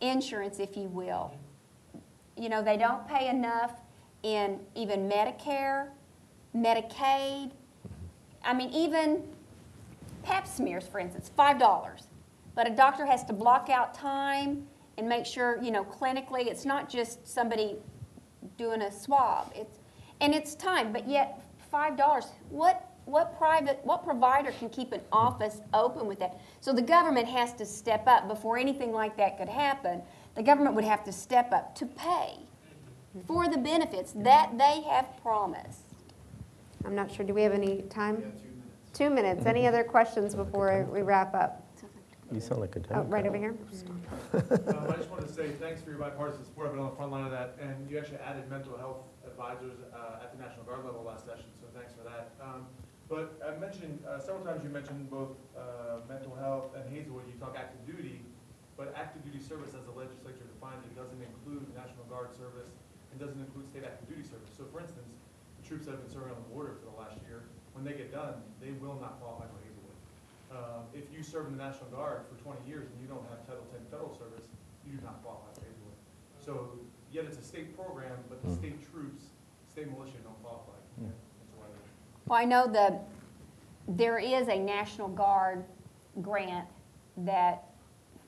[0.00, 1.34] insurance, if you will,
[2.36, 3.72] you know, they don't pay enough
[4.22, 5.88] in even Medicare,
[6.56, 7.50] Medicaid.
[7.50, 8.44] Mm-hmm.
[8.44, 9.22] I mean, even
[10.22, 12.04] pap smears, for instance, five dollars.
[12.60, 14.66] But a doctor has to block out time
[14.98, 17.78] and make sure, you know, clinically, it's not just somebody
[18.58, 19.50] doing a swab.
[19.56, 19.78] It's,
[20.20, 21.40] and it's time, but yet
[21.70, 22.26] five dollars.
[22.50, 26.38] What what private what provider can keep an office open with that?
[26.60, 30.02] So the government has to step up before anything like that could happen.
[30.34, 32.40] The government would have to step up to pay
[33.26, 35.94] for the benefits that they have promised.
[36.84, 38.34] I'm not sure, do we have any time?
[38.92, 39.46] Two minutes.
[39.46, 41.59] Any other questions before we wrap up?
[42.30, 43.54] You sound like a Oh, right over here.
[44.32, 46.68] Um, I just wanted to say thanks for your bipartisan support.
[46.68, 49.74] I've been on the front line of that, and you actually added mental health advisors
[49.90, 52.30] uh, at the National Guard level last session, so thanks for that.
[52.38, 52.66] Um,
[53.10, 57.34] But I mentioned, uh, several times you mentioned both uh, mental health and Hazelwood, you
[57.42, 58.22] talk active duty,
[58.78, 62.70] but active duty service as the legislature defines it doesn't include National Guard service,
[63.10, 64.54] and doesn't include state active duty service.
[64.54, 65.18] So for instance,
[65.58, 67.42] the troops that have been serving on the border for the last year,
[67.74, 69.59] when they get done, they will not qualify for Hazelwood.
[70.50, 73.46] Um, If you serve in the National Guard for 20 years and you don't have
[73.46, 74.46] Title 10 federal service,
[74.84, 75.96] you do not qualify for Hazelwood.
[76.44, 76.70] So,
[77.12, 79.22] yet it's a state program, but the state troops,
[79.70, 80.72] state militia don't qualify.
[80.98, 81.12] That's
[81.56, 82.98] why they- Well, I know the,
[83.86, 85.64] there is a National Guard
[86.20, 86.66] grant
[87.18, 87.68] that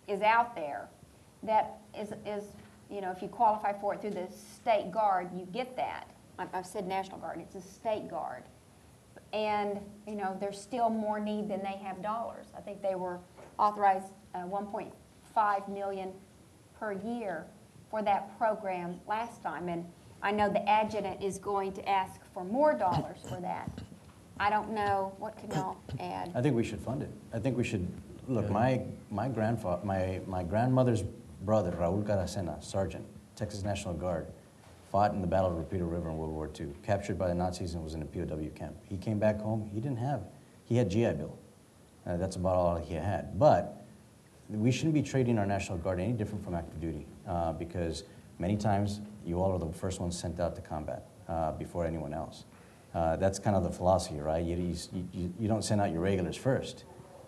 [0.07, 0.89] is out there
[1.43, 2.45] that is, is,
[2.91, 6.07] you know, if you qualify for it through the state guard, you get that.
[6.39, 8.45] I- I've said National Guard, it's a state guard.
[9.33, 12.47] And, you know, there's still more need than they have dollars.
[12.57, 13.18] I think they were
[13.59, 16.12] authorized uh, 1.5 million
[16.78, 17.47] per year
[17.91, 19.68] for that program last time.
[19.68, 19.87] And
[20.22, 23.70] I know the adjutant is going to ask for more dollars for that.
[24.39, 26.33] I don't know, what can y'all add?
[26.35, 27.11] I think we should fund it.
[27.33, 27.87] I think we should,
[28.28, 31.05] look, my, my grandfather, my, my grandmother's
[31.45, 33.05] brother, Raul Caracena, sergeant,
[33.37, 34.26] Texas National Guard,
[34.93, 37.72] fought in the Battle of Rapido River in World War II, captured by the Nazis
[37.74, 38.76] and was in a POW camp.
[38.84, 40.22] He came back home, he didn't have,
[40.66, 41.36] he had GI Bill.
[42.07, 43.38] Uh, that's about all he had.
[43.38, 43.84] But
[44.51, 48.05] we shouldn't be treating our National Guard any different from active duty uh, because
[48.38, 52.12] many times you all are the first ones sent out to combat uh, before anyone
[52.12, 52.45] else.
[52.95, 54.45] Uh, that's kind of the philosophy, right?
[54.45, 56.84] You, you, you, you don't send out your regulars first.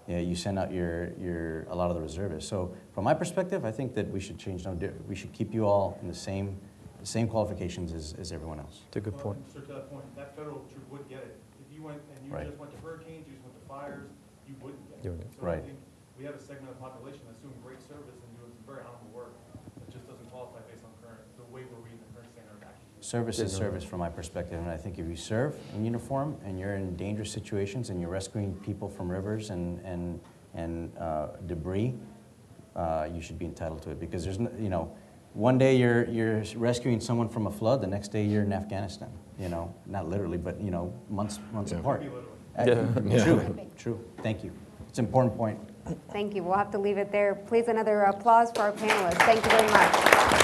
[0.07, 2.51] Yeah, you send out your, your, a lot of the reservists.
[2.51, 5.67] So from my perspective, I think that we should change, no, we should keep you
[5.67, 6.59] all in the same,
[7.05, 8.81] the same qualifications as, as everyone else.
[8.89, 9.39] It's a good Well, point.
[9.45, 11.37] and Sir, to that point, that federal troop would get it.
[11.61, 12.47] If you went and you Right.
[12.49, 14.09] just went to hurricanes, you just went to fires,
[14.49, 15.11] you wouldn't get it.
[15.13, 15.37] wouldn't.
[15.37, 15.65] So I Right.
[15.69, 15.79] think
[16.17, 18.81] we have a segment of the population that's doing great service and doing some very
[18.81, 19.37] honorable work
[19.77, 22.63] that just doesn't qualify based on current, the way we're reading the current standard of
[22.65, 23.05] active duty.
[23.05, 26.57] Service is service from my perspective, and I think if you serve in uniform and
[26.59, 30.21] you're in dangerous situations and you're rescuing people from rivers and, and,
[30.55, 31.93] and uh, debris,
[32.77, 34.89] uh, you should be entitled to it because there's, no, you know,
[35.35, 39.11] one day you're, you're rescuing someone from a flood, the next day you're in Afghanistan,
[39.39, 41.79] you know, not literally, but, you know, months, months Yeah.
[41.79, 42.01] apart.
[42.01, 42.31] Could be literally.
[42.57, 44.01] Uh, True, true.
[44.23, 44.53] Thank you.
[44.89, 45.59] It's an important point.
[46.13, 46.45] Thank you.
[46.45, 47.35] We'll have to leave it there.
[47.35, 49.19] Please, another applause for our panelists.
[49.23, 50.41] Thank you very much.